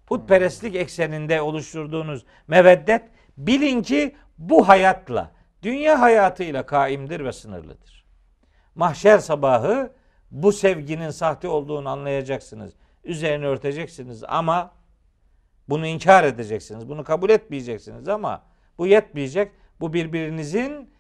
[0.06, 3.02] Putperestlik ekseninde oluşturduğunuz meveddet
[3.36, 5.30] bilin ki bu hayatla,
[5.62, 8.04] dünya hayatıyla kaimdir ve sınırlıdır.
[8.74, 9.92] Mahşer sabahı
[10.30, 12.72] bu sevginin sahte olduğunu anlayacaksınız.
[13.04, 14.72] Üzerini örteceksiniz ama
[15.68, 16.88] bunu inkar edeceksiniz.
[16.88, 18.42] Bunu kabul etmeyeceksiniz ama
[18.78, 19.52] bu yetmeyecek.
[19.80, 20.90] Bu birbirinizin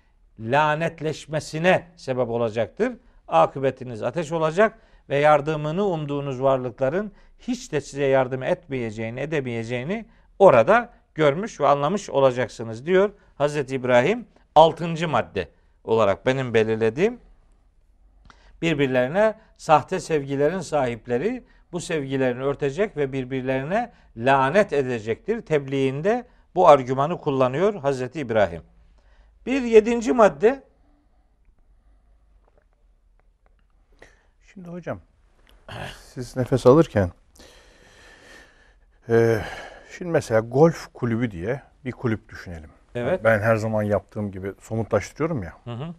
[0.40, 2.92] lanetleşmesine sebep olacaktır.
[3.28, 4.78] Akıbetiniz ateş olacak
[5.08, 10.04] ve yardımını umduğunuz varlıkların hiç de size yardım etmeyeceğini, edemeyeceğini
[10.38, 15.08] orada görmüş ve anlamış olacaksınız diyor Hazreti İbrahim 6.
[15.08, 15.48] madde
[15.84, 17.20] olarak benim belirlediğim
[18.62, 25.40] birbirlerine sahte sevgilerin sahipleri bu sevgilerini örtecek ve birbirlerine lanet edecektir.
[25.42, 26.24] Tebliğinde
[26.54, 28.62] bu argümanı kullanıyor Hazreti İbrahim.
[29.46, 30.62] Bir yedinci madde.
[34.52, 35.00] Şimdi hocam
[36.14, 37.10] siz nefes alırken
[39.08, 39.40] e,
[39.90, 42.70] şimdi mesela golf kulübü diye bir kulüp düşünelim.
[42.94, 43.24] Evet.
[43.24, 45.52] Ben her zaman yaptığım gibi somutlaştırıyorum ya.
[45.64, 45.94] Hı hı.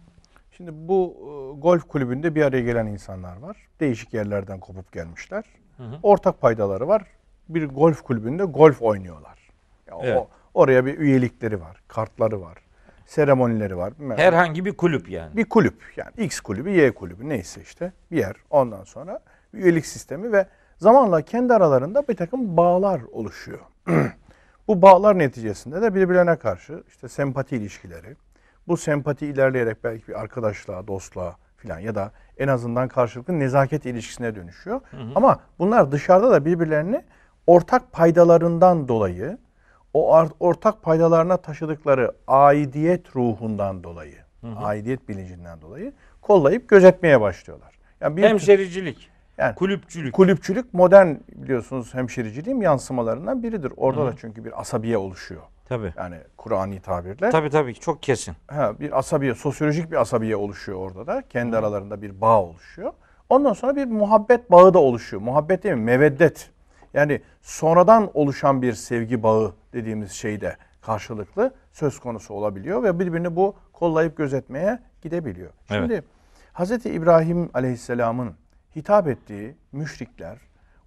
[0.56, 3.56] Şimdi bu e, golf kulübünde bir araya gelen insanlar var.
[3.80, 5.44] Değişik yerlerden kopup gelmişler.
[5.76, 5.98] Hı hı.
[6.02, 7.02] Ortak paydaları var.
[7.48, 9.38] Bir golf kulübünde golf oynuyorlar.
[9.86, 10.18] Ya Evet.
[10.18, 12.58] o, oraya bir üyelikleri var, kartları var,
[13.06, 13.92] seremonileri var.
[14.16, 15.36] Herhangi bir kulüp yani.
[15.36, 18.36] bir kulüp yani X kulübü, Y kulübü neyse işte bir yer.
[18.50, 19.20] Ondan sonra
[19.54, 20.46] bir üyelik sistemi ve
[20.82, 23.60] Zamanla kendi aralarında bir takım bağlar oluşuyor.
[24.68, 28.16] Bu bağlar neticesinde de birbirlerine karşı işte sempati ilişkileri,
[28.68, 34.34] bu sempati ilerleyerek belki bir arkadaşlığa, dostluğa filan ya da en azından karşılıklı nezaket ilişkisine
[34.34, 34.80] dönüşüyor.
[34.90, 35.10] Hı hı.
[35.14, 37.04] Ama bunlar dışarıda da birbirlerini
[37.46, 39.38] ortak paydalarından dolayı
[39.94, 44.58] o ortak paydalarına taşıdıkları aidiyet ruhundan dolayı, hı hı.
[44.58, 47.78] aidiyet bilincinden dolayı kollayıp gözetmeye başlıyorlar.
[48.00, 49.08] Yani bir Hemşericilik.
[49.38, 50.14] Yani kulüpçülük.
[50.14, 53.72] Kulüpçülük modern biliyorsunuz hemşericiliğin yansımalarından biridir.
[53.76, 54.06] Orada Hı.
[54.06, 55.42] da çünkü bir asabiye oluşuyor.
[55.68, 55.92] Tabii.
[55.96, 57.30] Yani Kur'ani tabirle.
[57.30, 58.34] Tabii tabii çok kesin.
[58.48, 61.22] Ha, bir asabiye, sosyolojik bir asabiye oluşuyor orada da.
[61.28, 61.58] Kendi Hı.
[61.58, 62.92] aralarında bir bağ oluşuyor.
[63.28, 65.22] Ondan sonra bir muhabbet bağı da oluşuyor.
[65.22, 65.80] Muhabbet değil mi?
[65.80, 66.50] Meveddet.
[66.94, 73.54] Yani sonradan oluşan bir sevgi bağı dediğimiz şeyde karşılıklı söz konusu olabiliyor ve birbirini bu
[73.72, 75.50] kollayıp gözetmeye gidebiliyor.
[75.68, 76.04] Şimdi evet.
[76.54, 76.86] Hz.
[76.86, 78.34] İbrahim Aleyhisselam'ın
[78.76, 80.38] hitap ettiği müşrikler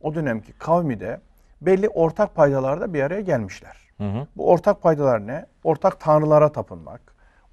[0.01, 1.19] o dönemki kavmi de
[1.61, 3.77] belli ortak paydalarda bir araya gelmişler.
[3.97, 4.27] Hı hı.
[4.37, 5.45] Bu ortak paydalar ne?
[5.63, 7.01] Ortak tanrılara tapınmak,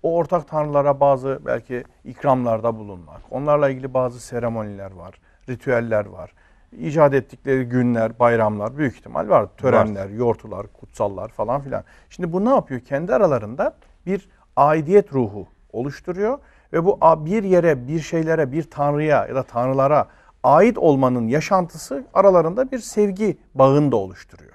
[0.02, 5.14] o ortak tanrılara bazı belki ikramlarda bulunmak, onlarla ilgili bazı seremoniler var,
[5.48, 6.32] ritüeller var.
[6.78, 9.46] İcat ettikleri günler, bayramlar büyük ihtimal var.
[9.56, 10.10] Törenler, var.
[10.10, 11.84] yortular, kutsallar falan filan.
[12.10, 12.80] Şimdi bu ne yapıyor?
[12.80, 13.74] Kendi aralarında
[14.06, 16.38] bir aidiyet ruhu oluşturuyor
[16.72, 20.06] ve bu bir yere, bir şeylere, bir tanrıya ya da tanrılara
[20.42, 24.52] ait olmanın yaşantısı aralarında bir sevgi bağını da oluşturuyor.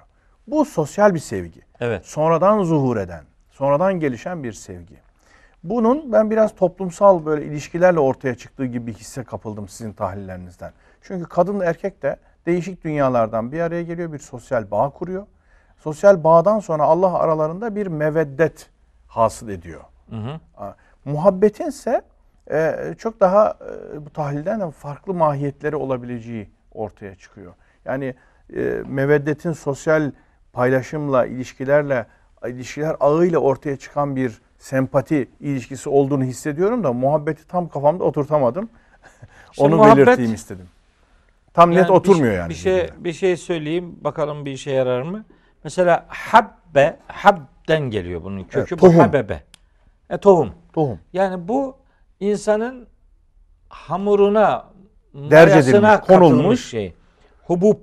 [0.48, 1.62] Bu sosyal bir sevgi.
[1.80, 2.06] Evet.
[2.06, 4.96] Sonradan zuhur eden, sonradan gelişen bir sevgi.
[5.64, 10.72] Bunun ben biraz toplumsal böyle ilişkilerle ortaya çıktığı gibi bir hisse kapıldım sizin tahlillerinizden.
[11.02, 15.28] Çünkü kadın erkek de değişik dünyalardan bir araya geliyor, bir sosyal bağ kuruyor.
[15.78, 18.70] Sosyal bağdan sonra Allah aralarında bir meveddet
[19.08, 19.82] hasıl ediyor.
[20.10, 20.40] Hı hı.
[21.06, 22.02] Muhabbetin ise
[22.52, 23.58] e, çok daha
[23.94, 27.54] e, bu tahlilden farklı mahiyetleri olabileceği ortaya çıkıyor.
[27.86, 28.16] Yani
[28.56, 30.12] e, meveddetin sosyal
[30.54, 32.06] paylaşımla, ilişkilerle,
[32.48, 38.70] ilişkiler ağıyla ortaya çıkan bir sempati ilişkisi olduğunu hissediyorum da muhabbeti tam kafamda oturtamadım.
[39.58, 40.68] Onu muhabbet, belirteyim istedim.
[41.58, 42.50] Tam yani net oturmuyor bir, yani.
[42.50, 45.26] Bir şey bir şey söyleyeyim bakalım bir işe yarar mı?
[45.64, 48.98] Mesela habbe habden geliyor bunun kökü evet, tohum.
[48.98, 49.44] bu habebe.
[50.10, 50.52] E, tohum.
[50.74, 51.00] Tohum.
[51.14, 51.78] Yani bu
[52.20, 52.88] insanın
[53.70, 54.66] hamuruna
[55.16, 56.94] edilmiş, konulmuş şey.
[57.44, 57.78] Hubub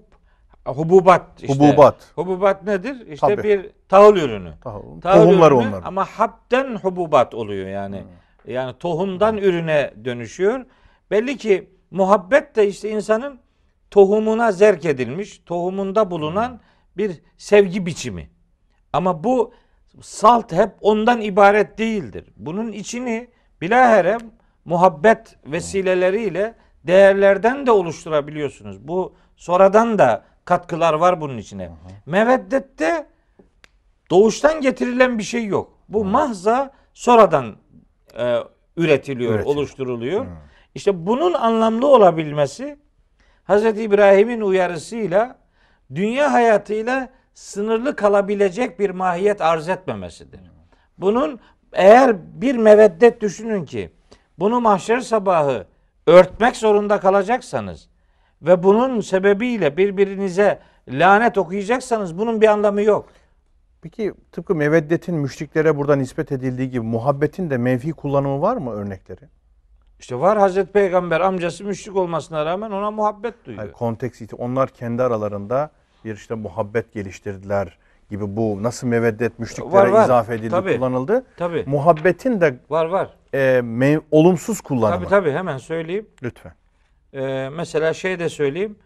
[0.66, 1.54] hububat işte.
[1.54, 1.96] Hububat.
[2.14, 3.06] Hububat nedir?
[3.06, 3.42] İşte Tabii.
[3.42, 4.52] bir tahıl ürünü.
[4.60, 5.82] Tahıl, tahıl Tohumlar ürünü onlar.
[5.84, 8.00] Ama habden hububat oluyor yani.
[8.00, 8.52] Hmm.
[8.52, 9.38] Yani tohumdan hmm.
[9.38, 10.64] ürüne dönüşüyor.
[11.10, 13.43] Belli ki muhabbet de işte insanın
[13.90, 16.60] tohumuna zerk edilmiş, tohumunda bulunan
[16.96, 18.30] bir sevgi biçimi.
[18.92, 19.54] Ama bu
[20.00, 22.24] salt hep ondan ibaret değildir.
[22.36, 24.18] Bunun içini Bilahere
[24.64, 26.54] muhabbet vesileleriyle
[26.84, 28.88] değerlerden de oluşturabiliyorsunuz.
[28.88, 31.66] Bu sonradan da katkılar var bunun içine.
[31.66, 31.70] Hı.
[32.06, 33.06] Meveddette
[34.10, 35.78] doğuştan getirilen bir şey yok.
[35.88, 36.04] Bu hı.
[36.04, 37.56] mahza sonradan
[38.18, 38.38] e,
[38.76, 39.56] üretiliyor, Üretiliyor.
[39.56, 40.24] oluşturuluyor.
[40.26, 40.30] Hı.
[40.74, 42.78] İşte bunun anlamlı olabilmesi
[43.48, 43.64] Hz.
[43.64, 45.38] İbrahim'in uyarısıyla
[45.94, 50.40] dünya hayatıyla sınırlı kalabilecek bir mahiyet arz etmemesidir.
[50.98, 51.40] Bunun
[51.72, 53.90] eğer bir meveddet düşünün ki
[54.38, 55.66] bunu mahşer sabahı
[56.06, 57.88] örtmek zorunda kalacaksanız
[58.42, 63.08] ve bunun sebebiyle birbirinize lanet okuyacaksanız bunun bir anlamı yok.
[63.82, 69.28] Peki tıpkı meveddetin müşriklere burada nispet edildiği gibi muhabbetin de menfi kullanımı var mı örnekleri?
[70.00, 73.64] İşte var Hazreti Peygamber amcası müşrik olmasına rağmen ona muhabbet duyuyor.
[73.64, 75.70] Yani konteks onlar kendi aralarında
[76.04, 77.78] bir işte muhabbet geliştirdiler
[78.10, 80.04] gibi bu nasıl meveddet müşriklere var, var.
[80.04, 81.24] izafe edildi, tabii, kullanıldı.
[81.36, 81.64] Tabii.
[81.66, 83.10] Muhabbetin de var var.
[83.34, 85.00] E, me, olumsuz kullanımı.
[85.00, 86.06] Tabii tabii hemen söyleyeyim.
[86.22, 86.52] Lütfen.
[87.14, 88.76] Ee, mesela şey de söyleyeyim.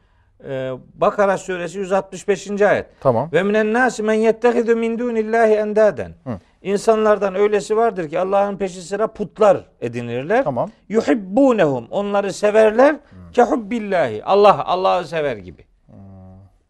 [0.44, 2.62] Ee, Bakara suresi 165.
[2.62, 2.86] ayet.
[3.00, 3.28] Tamam.
[3.32, 6.14] Ve minen nasi men yettehidu min dunillahi endaden.
[6.62, 10.44] İnsanlardan öylesi vardır ki Allah'ın peşi sıra putlar edinirler.
[10.44, 10.70] Tamam.
[10.88, 11.86] Yuhibbunehum.
[11.90, 12.96] Onları severler.
[13.32, 14.24] Kehubbillahi.
[14.24, 15.64] Allah Allah'ı sever gibi.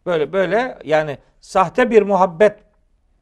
[0.05, 2.55] Böyle böyle yani sahte bir muhabbet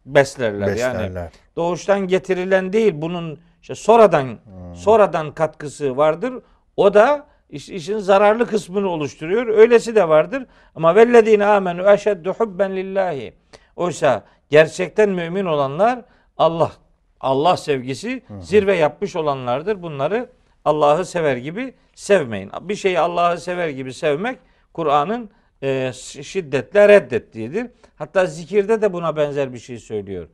[0.05, 0.67] beslerler.
[0.67, 1.03] beslerler.
[1.03, 4.75] Yani doğuştan getirilen değil bunun işte sonradan hmm.
[4.75, 6.33] sonradan katkısı vardır.
[6.77, 9.47] O da iş, işin zararlı kısmını oluşturuyor.
[9.47, 10.45] Öylesi de vardır.
[10.75, 13.33] Ama vellezine amenu eşeddu hubben lillahi.
[13.75, 16.01] Oysa gerçekten mümin olanlar
[16.37, 16.71] Allah
[17.19, 19.81] Allah sevgisi hı zirve yapmış olanlardır.
[19.81, 20.29] Bunları
[20.65, 22.51] Allah'ı sever gibi sevmeyin.
[22.61, 24.39] Bir şeyi Allah'ı sever gibi sevmek
[24.73, 25.29] Kur'an'ın
[25.63, 25.91] e,
[26.23, 27.67] şiddetle reddettiğidir.
[27.95, 30.27] Hatta zikirde de buna benzer bir şey söylüyor.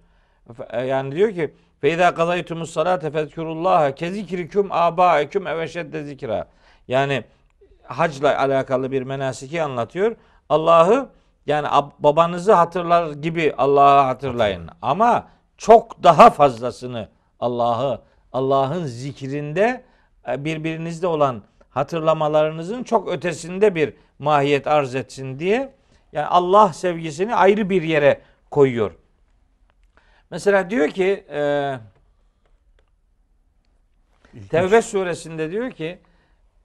[0.69, 1.53] E, yani diyor ki
[1.83, 6.47] Feyda kadaytumus salate fezkurullaha kezikrikum abaikum eveşedde zikra.
[6.87, 7.23] Yani
[7.83, 10.15] hacla alakalı bir menasiki anlatıyor.
[10.49, 11.09] Allah'ı
[11.45, 11.67] yani
[11.99, 14.69] babanızı hatırlar gibi Allah'ı hatırlayın.
[14.81, 15.27] Ama
[15.57, 17.09] çok daha fazlasını
[17.39, 18.01] Allah'ı
[18.33, 19.83] Allah'ın zikrinde
[20.27, 25.73] e, birbirinizde olan hatırlamalarınızın çok ötesinde bir mahiyet arz etsin diye
[26.11, 28.21] yani Allah sevgisini ayrı bir yere
[28.51, 28.91] koyuyor.
[30.29, 31.73] Mesela diyor ki e,
[34.49, 35.99] Tevbe suresinde diyor ki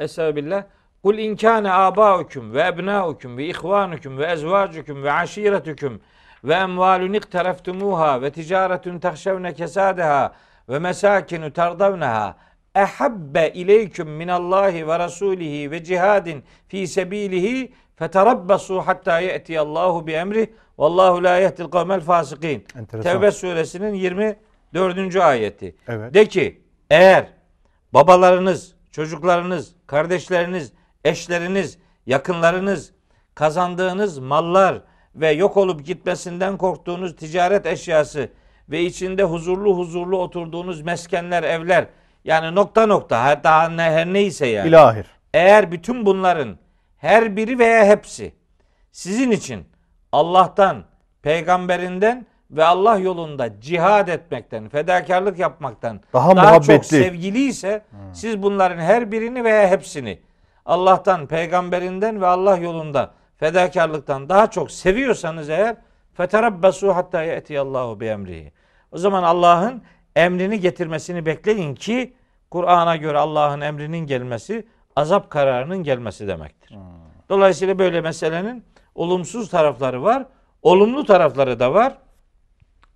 [0.01, 0.65] Estağfirullah
[1.03, 6.01] Kul in kana abaukum ve ebnaukum ve ihvanukum ve ezvacukum ve aşiretukum
[6.45, 10.33] ve emvalun iktaraftumuha ve ticaretun tahşevne kesadaha
[10.69, 12.37] ve mesakinu tardavnaha
[12.75, 20.55] ehabbe ileyküm minallahi ve rasulihi ve cihadin fi sebilihi feterabbasu hatta ye'ti Allahu bi emri
[20.79, 22.65] vallahu la yehdil kavmel fasikin.
[23.03, 25.17] Tevbe suresinin 24.
[25.17, 25.77] ayeti.
[25.89, 26.15] Evet.
[26.15, 27.27] De ki eğer
[27.93, 30.73] babalarınız, çocuklarınız, kardeşleriniz,
[31.05, 32.93] eşleriniz, yakınlarınız,
[33.35, 34.83] kazandığınız mallar
[35.15, 38.29] ve yok olup gitmesinden korktuğunuz ticaret eşyası
[38.71, 41.87] ve içinde huzurlu huzurlu oturduğunuz meskenler, evler
[42.25, 44.69] yani nokta nokta daha ne, her neyse yani.
[44.69, 45.07] İlahir.
[45.35, 46.59] Eğer bütün bunların
[46.97, 48.33] her biri veya hepsi
[48.93, 49.69] sizin için
[50.13, 50.85] Allah'tan,
[51.23, 58.15] peygamberinden ve Allah yolunda cihad etmekten, fedakarlık yapmaktan daha, daha çok sevgili ise hmm.
[58.15, 60.19] siz bunların her birini veya hepsini
[60.67, 65.77] Allah'tan, peygamberinden ve Allah yolunda fedakarlıktan daha çok seviyorsanız eğer
[66.15, 68.53] feterabbasu hatta yetiyallahu bi emrihi.
[68.93, 69.83] O zaman Allah'ın
[70.17, 72.15] emrini getirmesini bekleyin ki
[72.51, 76.71] Kur'an'a göre Allah'ın emrinin gelmesi azap kararının gelmesi demektir.
[76.71, 76.83] Hmm.
[77.29, 80.27] Dolayısıyla böyle meselenin olumsuz tarafları var,
[80.63, 81.99] olumlu tarafları da var.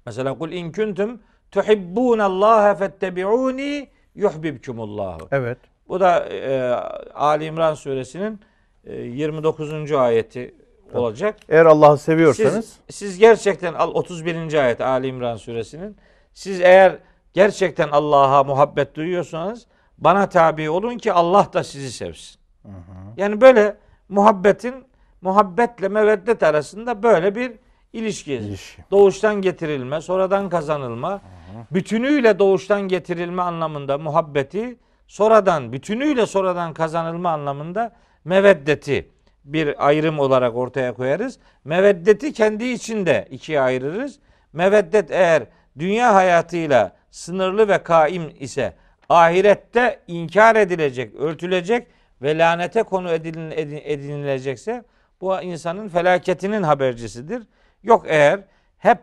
[0.06, 5.28] Mesela kul in kuntum tuhibbunallaha fettebi'uni yuhibbukumullahu.
[5.30, 5.58] Evet.
[5.88, 6.70] Bu da e,
[7.14, 8.40] Ali İmran suresinin
[8.84, 9.92] e, 29.
[9.92, 10.54] ayeti
[10.94, 11.36] olacak.
[11.48, 14.54] Eğer Allah'ı seviyorsanız siz, siz gerçekten 31.
[14.54, 15.96] ayet Ali İmran suresinin
[16.34, 16.98] siz eğer
[17.32, 19.66] gerçekten Allah'a muhabbet duyuyorsanız
[19.98, 22.40] bana tabi olun ki Allah da sizi sevsin.
[22.62, 22.72] Hı hı.
[23.16, 23.76] Yani böyle
[24.08, 24.74] muhabbetin
[25.20, 27.52] muhabbetle meveddet arasında böyle bir
[27.92, 28.34] ilişki.
[28.34, 28.82] ilişki.
[28.90, 31.74] Doğuştan getirilme, sonradan kazanılma, hı hı.
[31.74, 34.76] bütünüyle doğuştan getirilme anlamında muhabbeti,
[35.06, 37.92] sonradan bütünüyle sonradan kazanılma anlamında
[38.24, 39.10] meveddeti
[39.44, 41.38] bir ayrım olarak ortaya koyarız.
[41.64, 44.18] Meveddeti kendi içinde ikiye ayırırız.
[44.52, 45.42] Meveddet eğer
[45.78, 48.74] dünya hayatıyla sınırlı ve kaim ise
[49.08, 51.86] ahirette inkar edilecek, örtülecek
[52.22, 54.84] ve lanete konu edinilecekse
[55.20, 57.42] bu insanın felaketinin habercisidir.
[57.82, 58.40] Yok eğer
[58.78, 58.98] hep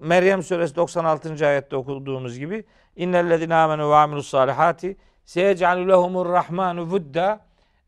[0.00, 1.46] Meryem suresi 96.
[1.46, 2.64] ayette okuduğumuz gibi
[2.96, 7.40] innellezine amenu ve amilus salihati seyec'alu lehumur rahmanu vudda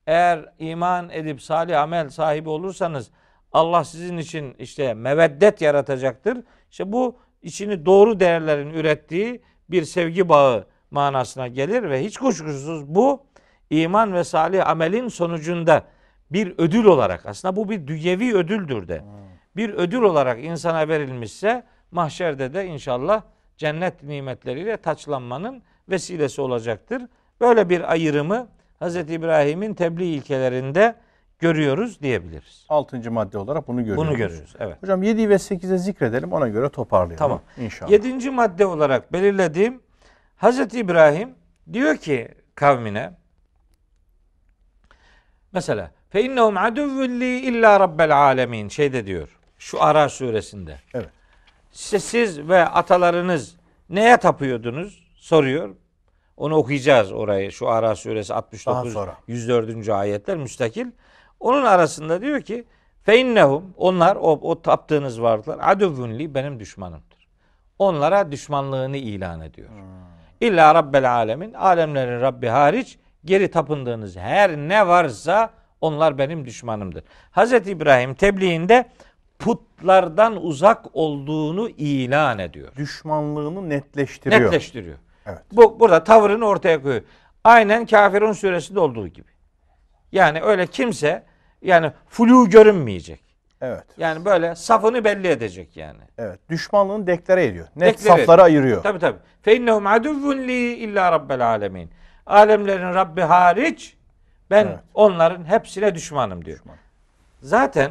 [0.07, 3.11] eğer iman edip salih amel sahibi olursanız
[3.53, 6.39] Allah sizin için işte meveddet yaratacaktır.
[6.70, 13.26] İşte bu içini doğru değerlerin ürettiği bir sevgi bağı manasına gelir ve hiç kuşkusuz bu
[13.70, 15.84] iman ve salih amelin sonucunda
[16.30, 19.05] bir ödül olarak aslında bu bir dünyevi ödüldür de.
[19.59, 23.22] Bir ödül olarak insana verilmişse mahşerde de inşallah
[23.56, 27.02] cennet nimetleriyle taçlanmanın vesilesi olacaktır.
[27.40, 28.48] Böyle bir ayrımı
[28.80, 28.96] Hz.
[28.96, 30.94] İbrahim'in tebliğ ilkelerinde
[31.38, 32.66] görüyoruz diyebiliriz.
[32.68, 34.06] Altıncı madde olarak bunu görüyoruz.
[34.06, 34.54] Bunu görüyoruz.
[34.59, 34.82] Evet.
[34.82, 37.18] Hocam 7 ve 8'e zikredelim ona göre toparlayalım.
[37.18, 37.40] Tamam.
[37.56, 37.90] İnşallah.
[37.90, 39.82] Yedinci madde olarak belirlediğim
[40.42, 40.74] Hz.
[40.74, 41.34] İbrahim
[41.72, 43.12] diyor ki kavmine
[45.52, 49.38] mesela fe innehum aduvvulli illa rabbel alemin şeyde diyor.
[49.59, 50.76] Şu Ara suresinde.
[50.94, 51.09] Evet.
[51.74, 53.56] İşte siz ve atalarınız
[53.90, 55.09] neye tapıyordunuz?
[55.16, 55.74] Soruyor.
[56.36, 57.52] Onu okuyacağız orayı.
[57.52, 58.96] Şu Ara suresi 69
[59.26, 59.88] 104.
[59.88, 60.86] ayetler müstakil.
[61.40, 62.64] Onun arasında diyor ki
[63.02, 67.28] feinnehum onlar o, o taptığınız varlıklar aduvunli benim düşmanımdır.
[67.78, 69.68] Onlara düşmanlığını ilan ediyor.
[69.68, 70.09] Hmm.
[70.40, 75.50] İlla rabbel alemin alemlerin Rabbi hariç geri tapındığınız her ne varsa
[75.80, 77.04] onlar benim düşmanımdır.
[77.32, 77.52] Hz.
[77.52, 78.84] İbrahim tebliğinde
[79.39, 82.76] putlardan uzak olduğunu ilan ediyor.
[82.76, 84.41] Düşmanlığını netleştiriyor.
[84.41, 84.99] Netleştiriyor.
[85.26, 85.43] Evet.
[85.53, 87.03] Bu burada tavrını ortaya koyuyor.
[87.45, 89.28] Aynen Kafirun suresinde olduğu gibi.
[90.12, 91.22] Yani öyle kimse
[91.62, 93.20] yani flu görünmeyecek.
[93.61, 93.84] Evet.
[93.97, 96.01] Yani böyle safını belli edecek yani.
[96.18, 96.39] Evet.
[96.51, 97.66] Düşmanlığını deklare ediyor.
[97.76, 98.45] Net deklare safları ediyor.
[98.47, 98.82] ayırıyor.
[98.82, 99.18] Tabii tabii.
[99.43, 101.91] Fe innehum aduvvun li illa rabbel alemin.
[102.26, 103.97] Alemlerin Rabbi hariç
[104.51, 104.78] ben evet.
[104.95, 106.59] onların hepsine düşmanım diyor.
[106.59, 106.76] Düşman.
[107.43, 107.91] Zaten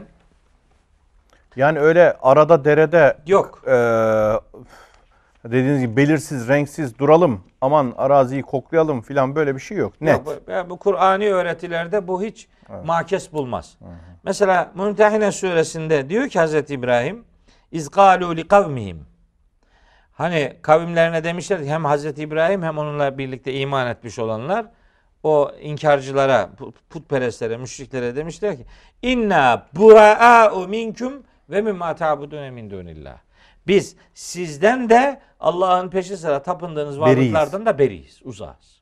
[1.58, 3.64] yani öyle arada derede yok.
[3.68, 3.74] E,
[5.46, 7.44] Dediğiniz gibi belirsiz, renksiz duralım.
[7.62, 10.02] Aman araziyi koklayalım filan böyle bir şey yok.
[10.02, 10.14] Net.
[10.14, 12.48] Yok, bu, yani bu Kur'ani öğretilerde bu hiç
[12.86, 13.78] makes bulmaz.
[14.24, 17.24] Mesela Mümtehine suresinde diyor ki Hazreti İbrahim
[17.72, 19.06] İzgalu li kavmihim
[20.14, 24.66] Hani kavimlerine demişler hem Hazreti İbrahim hem onunla birlikte iman etmiş olanlar
[25.24, 26.50] o inkarcılara,
[26.90, 28.66] putperestlere, müşriklere demişler ki
[29.02, 33.18] inna bura'u minkum ve mimma ta'budun min dunillah.
[33.68, 38.82] Biz sizden de Allah'ın peşi sıra tapındığınız varlıklardan da beriyiz, uzağız.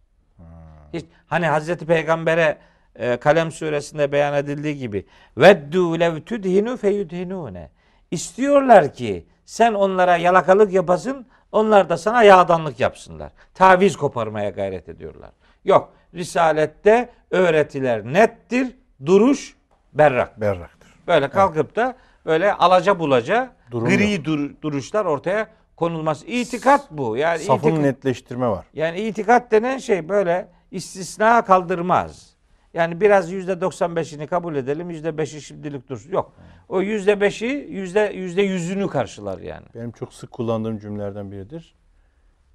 [0.94, 2.58] Hiç, hani Hazreti Peygamber'e
[2.96, 5.06] e, Kalem suresinde beyan edildiği gibi
[5.38, 7.70] veddu lev tudhinu feyudhinune.
[8.12, 13.32] İstiyorlar ki sen onlara yalakalık yapasın, onlar da sana yağdanlık yapsınlar.
[13.54, 15.32] Taviz koparmaya gayret ediyorlar.
[15.66, 19.56] Yok, Risalette öğretiler nettir, duruş
[19.94, 20.42] berrak.
[20.42, 20.90] Berraktır.
[21.08, 21.96] Böyle kalkıp da
[22.26, 26.24] böyle alaca bulaca Durum gri dur, duruşlar ortaya konulmaz.
[26.28, 27.18] İtikat bu.
[27.18, 28.66] Yani Safın itikat, netleştirme var.
[28.74, 32.36] Yani itikat denen şey böyle istisna kaldırmaz.
[32.74, 36.12] Yani biraz yüzde 95'ini kabul edelim, yüzde beşi şimdilik dursun.
[36.12, 36.34] Yok.
[36.70, 39.66] O yüzde beşi yüzde yüzde yüzünü karşılar yani.
[39.76, 41.76] Benim çok sık kullandığım cümlelerden biridir.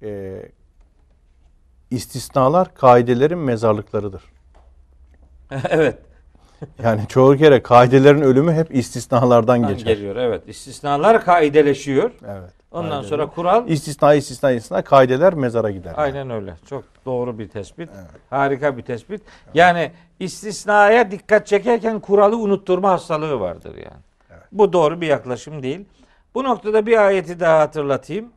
[0.03, 0.51] Ee,
[1.91, 4.23] istisnalar kaidelerin mezarlıklarıdır.
[5.69, 5.99] evet.
[6.83, 9.85] Yani çoğu kere kaidelerin ölümü hep istisnalardan geçer.
[9.85, 10.43] Geliyor evet.
[10.47, 12.11] İstisnalar kaideleşiyor.
[12.27, 12.51] Evet.
[12.71, 13.09] Ondan kaideler.
[13.09, 15.93] sonra kural istisna istisna istisna kaideler mezara gider.
[15.97, 16.33] Aynen yani.
[16.33, 16.55] öyle.
[16.69, 17.89] Çok doğru bir tespit.
[17.95, 18.09] Evet.
[18.29, 19.21] Harika bir tespit.
[19.21, 19.55] Evet.
[19.55, 24.01] Yani istisnaya dikkat çekerken kuralı unutturma hastalığı vardır yani.
[24.31, 24.43] Evet.
[24.51, 25.85] Bu doğru bir yaklaşım değil.
[26.35, 28.31] Bu noktada bir ayeti daha hatırlatayım.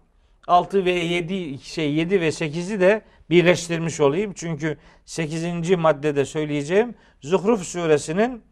[0.47, 4.33] 6 ve 7 şey 7 ve 8'i de birleştirmiş olayım.
[4.35, 5.71] Çünkü 8.
[5.71, 8.43] maddede söyleyeceğim Zuhruf suresinin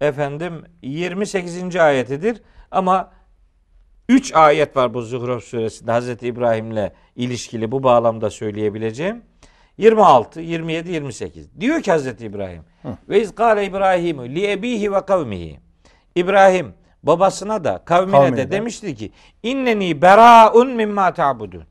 [0.00, 1.76] efendim 28.
[1.76, 2.42] ayetidir.
[2.70, 3.12] Ama
[4.08, 9.22] 3 ayet var bu Zuhruf suresinde Hazreti İbrahim'le ilişkili bu bağlamda söyleyebileceğim.
[9.78, 11.60] 26, 27, 28.
[11.60, 12.62] Diyor ki Hazreti İbrahim.
[13.08, 15.60] Ve iz kâle İbrahim li ebihi ve kavmihi.
[16.14, 19.12] İbrahim babasına da kavmine, kavmine de, de demişti ki
[19.42, 21.64] inneni beraun mimma ta'budun.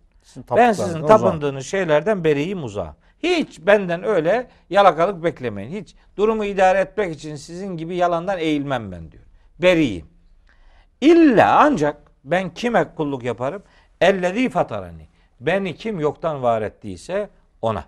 [0.55, 2.95] Ben sizin tapındığınız şeylerden beriyim uzağa.
[3.23, 5.81] Hiç benden öyle yalakalık beklemeyin.
[5.81, 9.23] Hiç durumu idare etmek için sizin gibi yalandan eğilmem ben diyor.
[9.59, 10.05] Beriyim.
[11.01, 13.63] İlla ancak ben kime kulluk yaparım?
[14.01, 15.07] Ellezî fatarani.
[15.39, 17.29] Beni kim yoktan var ettiyse
[17.61, 17.85] ona.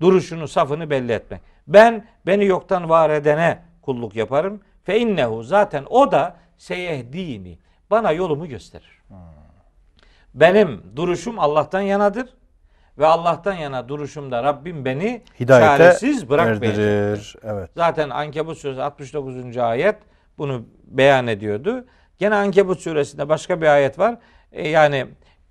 [0.00, 1.40] Duruşunu, safını belli etmek.
[1.68, 4.60] Ben beni yoktan var edene kulluk yaparım.
[4.84, 7.58] Fe innehu zaten o da seyehdini.
[7.90, 9.02] Bana yolumu gösterir.
[9.08, 9.43] Hmm.
[10.34, 12.26] Benim duruşum Allah'tan yanadır.
[12.98, 17.18] Ve Allah'tan yana duruşumda Rabbim beni Hidayete çaresiz bırakmayacak.
[17.44, 17.70] Evet.
[17.76, 19.56] Zaten Ankebut suresi 69.
[19.56, 19.96] ayet
[20.38, 21.84] bunu beyan ediyordu.
[22.18, 24.16] Gene Ankebut suresinde başka bir ayet var.
[24.52, 25.06] E, yani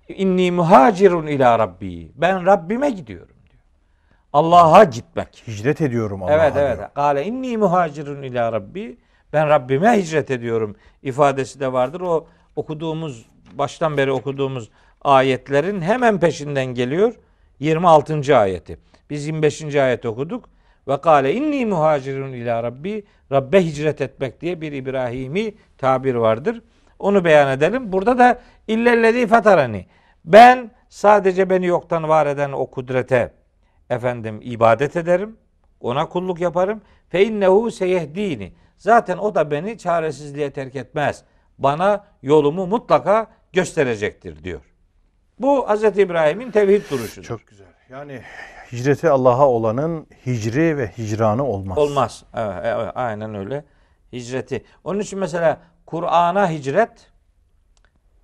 [0.08, 2.12] inni muhacirun ila rabbi.
[2.14, 3.62] Ben Rabbime gidiyorum diyor.
[4.32, 5.42] Allah'a gitmek.
[5.46, 6.34] Hicret ediyorum Allah'a.
[6.34, 6.78] Evet evet.
[6.94, 8.98] Kale inni muhacirun ila rabbi.
[9.32, 12.00] Ben Rabbime hicret ediyorum ifadesi de vardır.
[12.00, 12.26] O
[12.56, 14.70] okuduğumuz baştan beri okuduğumuz
[15.00, 17.14] ayetlerin hemen peşinden geliyor.
[17.58, 18.36] 26.
[18.36, 18.78] ayeti.
[19.10, 19.74] Biz 25.
[19.74, 20.48] ayet okuduk.
[20.88, 23.04] Ve kâle inni muhacirun ila rabbi.
[23.32, 26.62] Rabbe hicret etmek diye bir İbrahimi tabir vardır.
[26.98, 27.92] Onu beyan edelim.
[27.92, 29.86] Burada da illellezî fatarani.
[30.24, 33.34] Ben sadece beni yoktan var eden o kudrete
[33.90, 35.36] efendim ibadet ederim.
[35.80, 36.82] Ona kulluk yaparım.
[37.08, 38.52] Fe innehu seyehdini.
[38.76, 41.24] Zaten o da beni çaresizliğe terk etmez.
[41.58, 44.60] Bana yolumu mutlaka gösterecektir diyor.
[45.38, 45.84] Bu Hz.
[45.84, 47.26] İbrahim'in tevhid duruşudur.
[47.26, 47.66] Çok güzel.
[47.90, 48.20] Yani
[48.72, 51.78] hicreti Allah'a olanın hicri ve hicranı olmaz.
[51.78, 52.24] Olmaz.
[52.34, 53.64] Evet, evet aynen öyle.
[54.12, 54.64] Hicreti.
[54.84, 57.10] Onun için mesela Kur'an'a hicret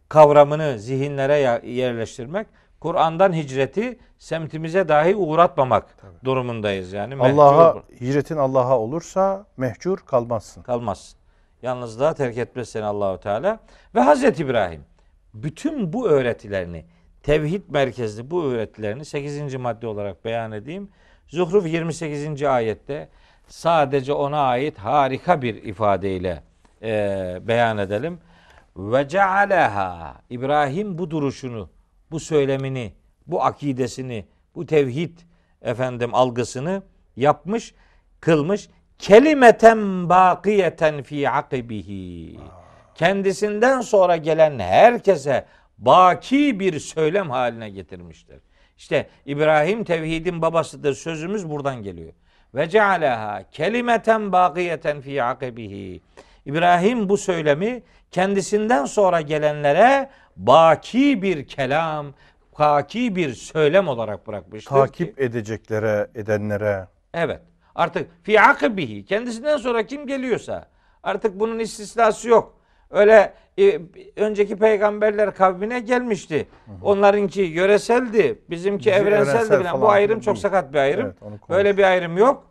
[0.09, 2.47] kavramını zihinlere yerleştirmek,
[2.81, 6.25] Kur'an'dan hicreti semtimize dahi uğratmamak Tabii.
[6.25, 7.23] durumundayız yani.
[7.23, 10.63] Allah'a hicretin Allah'a olursa mehcur kalmazsın.
[10.63, 11.20] Kalmazsın.
[11.63, 13.59] Yalnızlığa terk etmez seni Allahu Teala
[13.95, 14.85] ve Hazreti İbrahim
[15.35, 16.85] bütün bu öğretilerini
[17.23, 19.55] tevhid merkezli bu öğretilerini 8.
[19.55, 20.91] madde olarak beyan edeyim.
[21.29, 22.43] Zuhruf 28.
[22.43, 23.09] ayette
[23.49, 26.43] sadece ona ait harika bir ifadeyle
[26.83, 28.19] e, beyan edelim.
[28.77, 31.71] Ve cealeha İbrahim bu duruşunu,
[32.11, 32.93] bu söylemini,
[33.27, 35.19] bu akidesini, bu tevhid
[35.63, 36.83] efendim algısını
[37.17, 37.75] yapmış,
[38.21, 38.69] kılmış.
[39.01, 42.39] Kelimeten bakiyeten fi akibihi.
[42.95, 45.45] Kendisinden sonra gelen herkese
[45.79, 48.41] baki bir söylem haline getirmiştir.
[48.77, 52.13] İşte İbrahim tevhidin babasıdır sözümüz buradan geliyor.
[52.55, 56.01] Ve cealaha kelimeten bakiyeten fi akibihi.
[56.47, 62.07] İbrahim bu söylemi kendisinden sonra gelenlere baki bir kelam,
[62.61, 64.71] afaki bir söylem olarak bırakmıştır.
[64.71, 66.87] Takip ki, edeceklere, edenlere.
[67.15, 67.41] Evet.
[67.81, 70.69] Artık fi akibihi kendisinden sonra kim geliyorsa
[71.03, 72.57] artık bunun istisnası yok.
[72.91, 73.81] Öyle e,
[74.17, 76.49] önceki peygamberler kavmine gelmişti.
[76.83, 79.81] Onlarınki yöreseldi, bizimki Bizi evrenseldi evrensel falan.
[79.81, 80.23] Bu ayrım değil.
[80.23, 81.15] çok sakat bir ayrım.
[81.31, 81.41] Evet.
[81.49, 82.47] Böyle bir ayrım yok.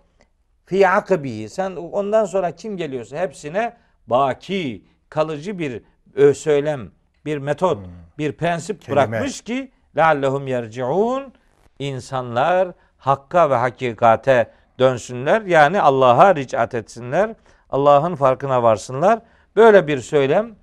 [0.65, 1.49] Fi akibihi.
[1.49, 3.77] Sen ondan sonra kim geliyorsa hepsine
[4.07, 5.81] baki, kalıcı bir
[6.15, 6.91] ö, söylem,
[7.25, 7.77] bir metot,
[8.17, 8.95] bir prensip Kelime.
[8.95, 11.33] bırakmış ki leallehum yerciun
[11.79, 15.41] insanlar hakka ve hakikate dönsünler.
[15.41, 17.35] Yani Allah'a ricat etsinler.
[17.69, 19.19] Allah'ın farkına varsınlar.
[19.55, 20.55] Böyle bir söylem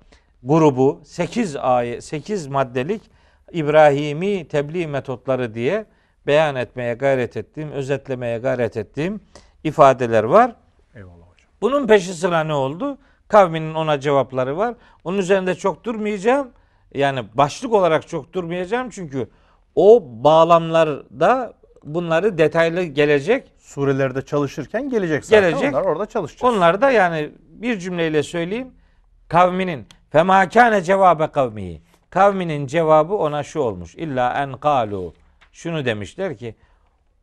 [0.43, 3.01] grubu 8 ayet 8 maddelik
[3.51, 5.85] İbrahimi tebliğ metotları diye
[6.27, 9.21] beyan etmeye gayret ettiğim, özetlemeye gayret ettiğim
[9.63, 10.55] ifadeler var.
[10.95, 11.49] Eyvallah hocam.
[11.61, 12.97] Bunun peşi sıra ne oldu?
[13.27, 14.75] Kavminin ona cevapları var.
[15.03, 16.51] Onun üzerinde çok durmayacağım.
[16.93, 19.29] Yani başlık olarak çok durmayacağım çünkü
[19.75, 21.53] o bağlamlarda
[21.87, 23.51] bunları detaylı gelecek.
[23.57, 25.49] Surelerde çalışırken gelecek zaten.
[25.49, 25.73] Gelecek.
[25.73, 26.55] Onlar orada çalışacağız.
[26.55, 28.73] Onlar da yani bir cümleyle söyleyeyim.
[29.27, 31.81] Kavminin fema kâne cevabe kavmihi.
[32.09, 33.95] Kavminin cevabı ona şu olmuş.
[33.95, 35.13] İlla en kalu.
[35.51, 36.55] Şunu demişler ki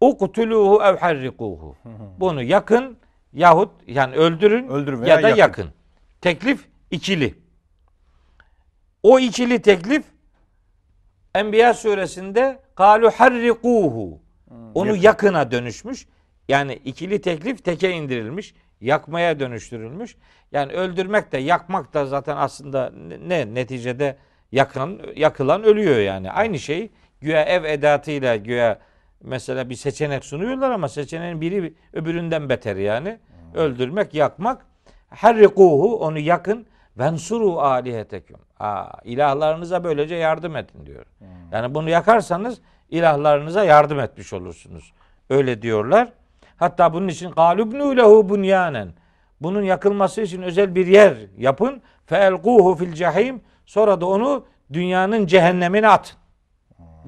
[0.01, 1.77] uktuluhu ev harrikuhu.
[2.21, 2.99] Bunu yakın
[3.33, 4.69] yahut yani öldürün
[5.03, 5.41] veya ya da yakın.
[5.41, 5.69] yakın.
[6.21, 7.35] Teklif ikili.
[9.03, 10.05] O ikili teklif
[11.35, 14.24] Enbiya suresinde kalu harrikuhu.
[14.75, 15.03] Onu yakın.
[15.03, 16.07] yakına dönüşmüş.
[16.49, 18.55] Yani ikili teklif teke indirilmiş.
[18.81, 20.17] Yakmaya dönüştürülmüş.
[20.53, 22.93] Yani öldürmek de yakmak da zaten aslında
[23.27, 24.17] ne neticede
[24.53, 26.31] yakan yakılan ölüyor yani.
[26.31, 26.91] Aynı şey
[27.21, 28.79] güya ev edatıyla güya
[29.21, 33.19] mesela bir seçenek sunuyorlar ama seçeneğin biri öbüründen beter yani.
[33.55, 34.67] Öldürmek, yakmak.
[35.09, 36.67] Harrikuhu onu yakın.
[36.99, 38.37] Vensuru aliheteküm.
[38.61, 41.07] Aa, ilahlarınıza böylece yardım edin diyor.
[41.53, 42.61] Yani bunu yakarsanız
[42.91, 44.93] ilahlarınıza yardım etmiş olursunuz.
[45.31, 46.13] Öyle diyorlar.
[46.57, 48.89] Hatta bunun için galubnu lehu bunyanen.
[49.41, 51.83] Bunun yakılması için özel bir yer yapın.
[52.07, 53.41] Feelquhu fil cehim.
[53.67, 56.17] Sonra da onu dünyanın cehennemine atın.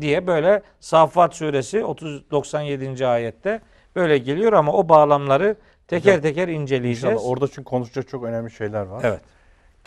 [0.00, 3.06] Diye böyle Saffat suresi 30 97.
[3.06, 3.60] ayette
[3.96, 5.56] böyle geliyor ama o bağlamları
[5.88, 7.14] teker teker inceleyeceğiz.
[7.14, 9.00] İnşallah orada çünkü konuşacak çok önemli şeyler var.
[9.04, 9.20] Evet.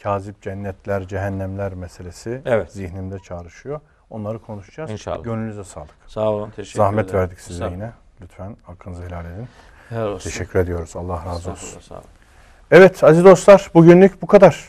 [0.03, 2.71] Kazip cennetler, cehennemler meselesi Evet.
[2.71, 3.79] zihnimde çağrışıyor.
[4.09, 4.91] Onları konuşacağız.
[4.91, 5.23] İnşallah.
[5.23, 5.89] Gönlünüze sağlık.
[6.07, 6.49] Sağ olun.
[6.55, 7.19] Teşekkür Zahmet ederim.
[7.19, 7.91] verdik size Sağ yine.
[8.21, 9.47] Lütfen hakkınızı helal edin.
[9.89, 10.29] Helal olsun.
[10.29, 10.95] Teşekkür ediyoruz.
[10.95, 11.81] Allah razı olsun.
[11.81, 12.03] Sağ olun.
[12.71, 14.65] Evet aziz dostlar bugünlük bu kadar.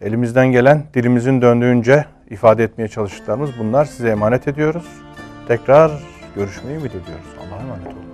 [0.00, 3.84] Elimizden gelen dilimizin döndüğünce ifade etmeye çalıştıklarımız bunlar.
[3.84, 4.86] Size emanet ediyoruz.
[5.48, 5.92] Tekrar
[6.36, 7.26] görüşmeyi ümit ediyoruz.
[7.40, 8.11] Allah'a emanet olun.